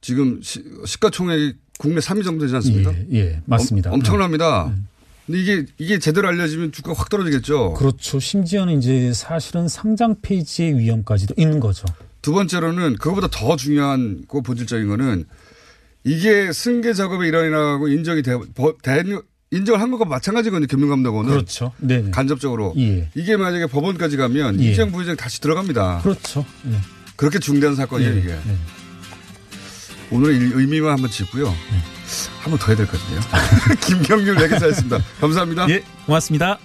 [0.01, 2.93] 지금 시, 시가총액이 국내 3위 정도 되지 않습니까?
[3.11, 3.91] 예, 예, 맞습니다.
[3.91, 4.73] 엄, 청납니다
[5.27, 7.73] 근데 이게 이게 제대로 알려지면 주가가 확 떨어지겠죠.
[7.73, 8.19] 그렇죠.
[8.19, 11.85] 심지어는 이제 사실은 상장 페이지의 위험까지도 있는 거죠.
[12.21, 15.25] 두 번째로는 그거보다 더 중요한 고 본질적인 거는
[16.07, 19.03] 이게 승계 작업에 일환이라고 인정이 돼, 버- 대,
[19.51, 20.67] 인정을 한 것과 마찬가지거든요.
[20.67, 21.29] 금융감독원은.
[21.31, 21.71] 그렇죠.
[21.77, 22.09] 네.
[22.11, 22.73] 간접적으로.
[22.77, 23.09] 예.
[23.15, 24.71] 이게 만약에 법원까지 가면 예.
[24.71, 26.01] 이재용 부회장 다시 들어갑니다.
[26.03, 26.45] 그렇죠.
[26.71, 26.77] 예.
[27.15, 28.29] 그렇게 중대한 사건이에요, 예, 이게.
[28.31, 28.37] 예.
[30.11, 31.53] 오늘 의- 의미만 한번 짚고요.
[32.41, 33.21] 한번 더 해야 될 것 같은데요.
[33.85, 34.99] 김경률 내기사였습니다.
[35.19, 35.69] 감사합니다.
[35.69, 36.57] 예, 고맙습니다.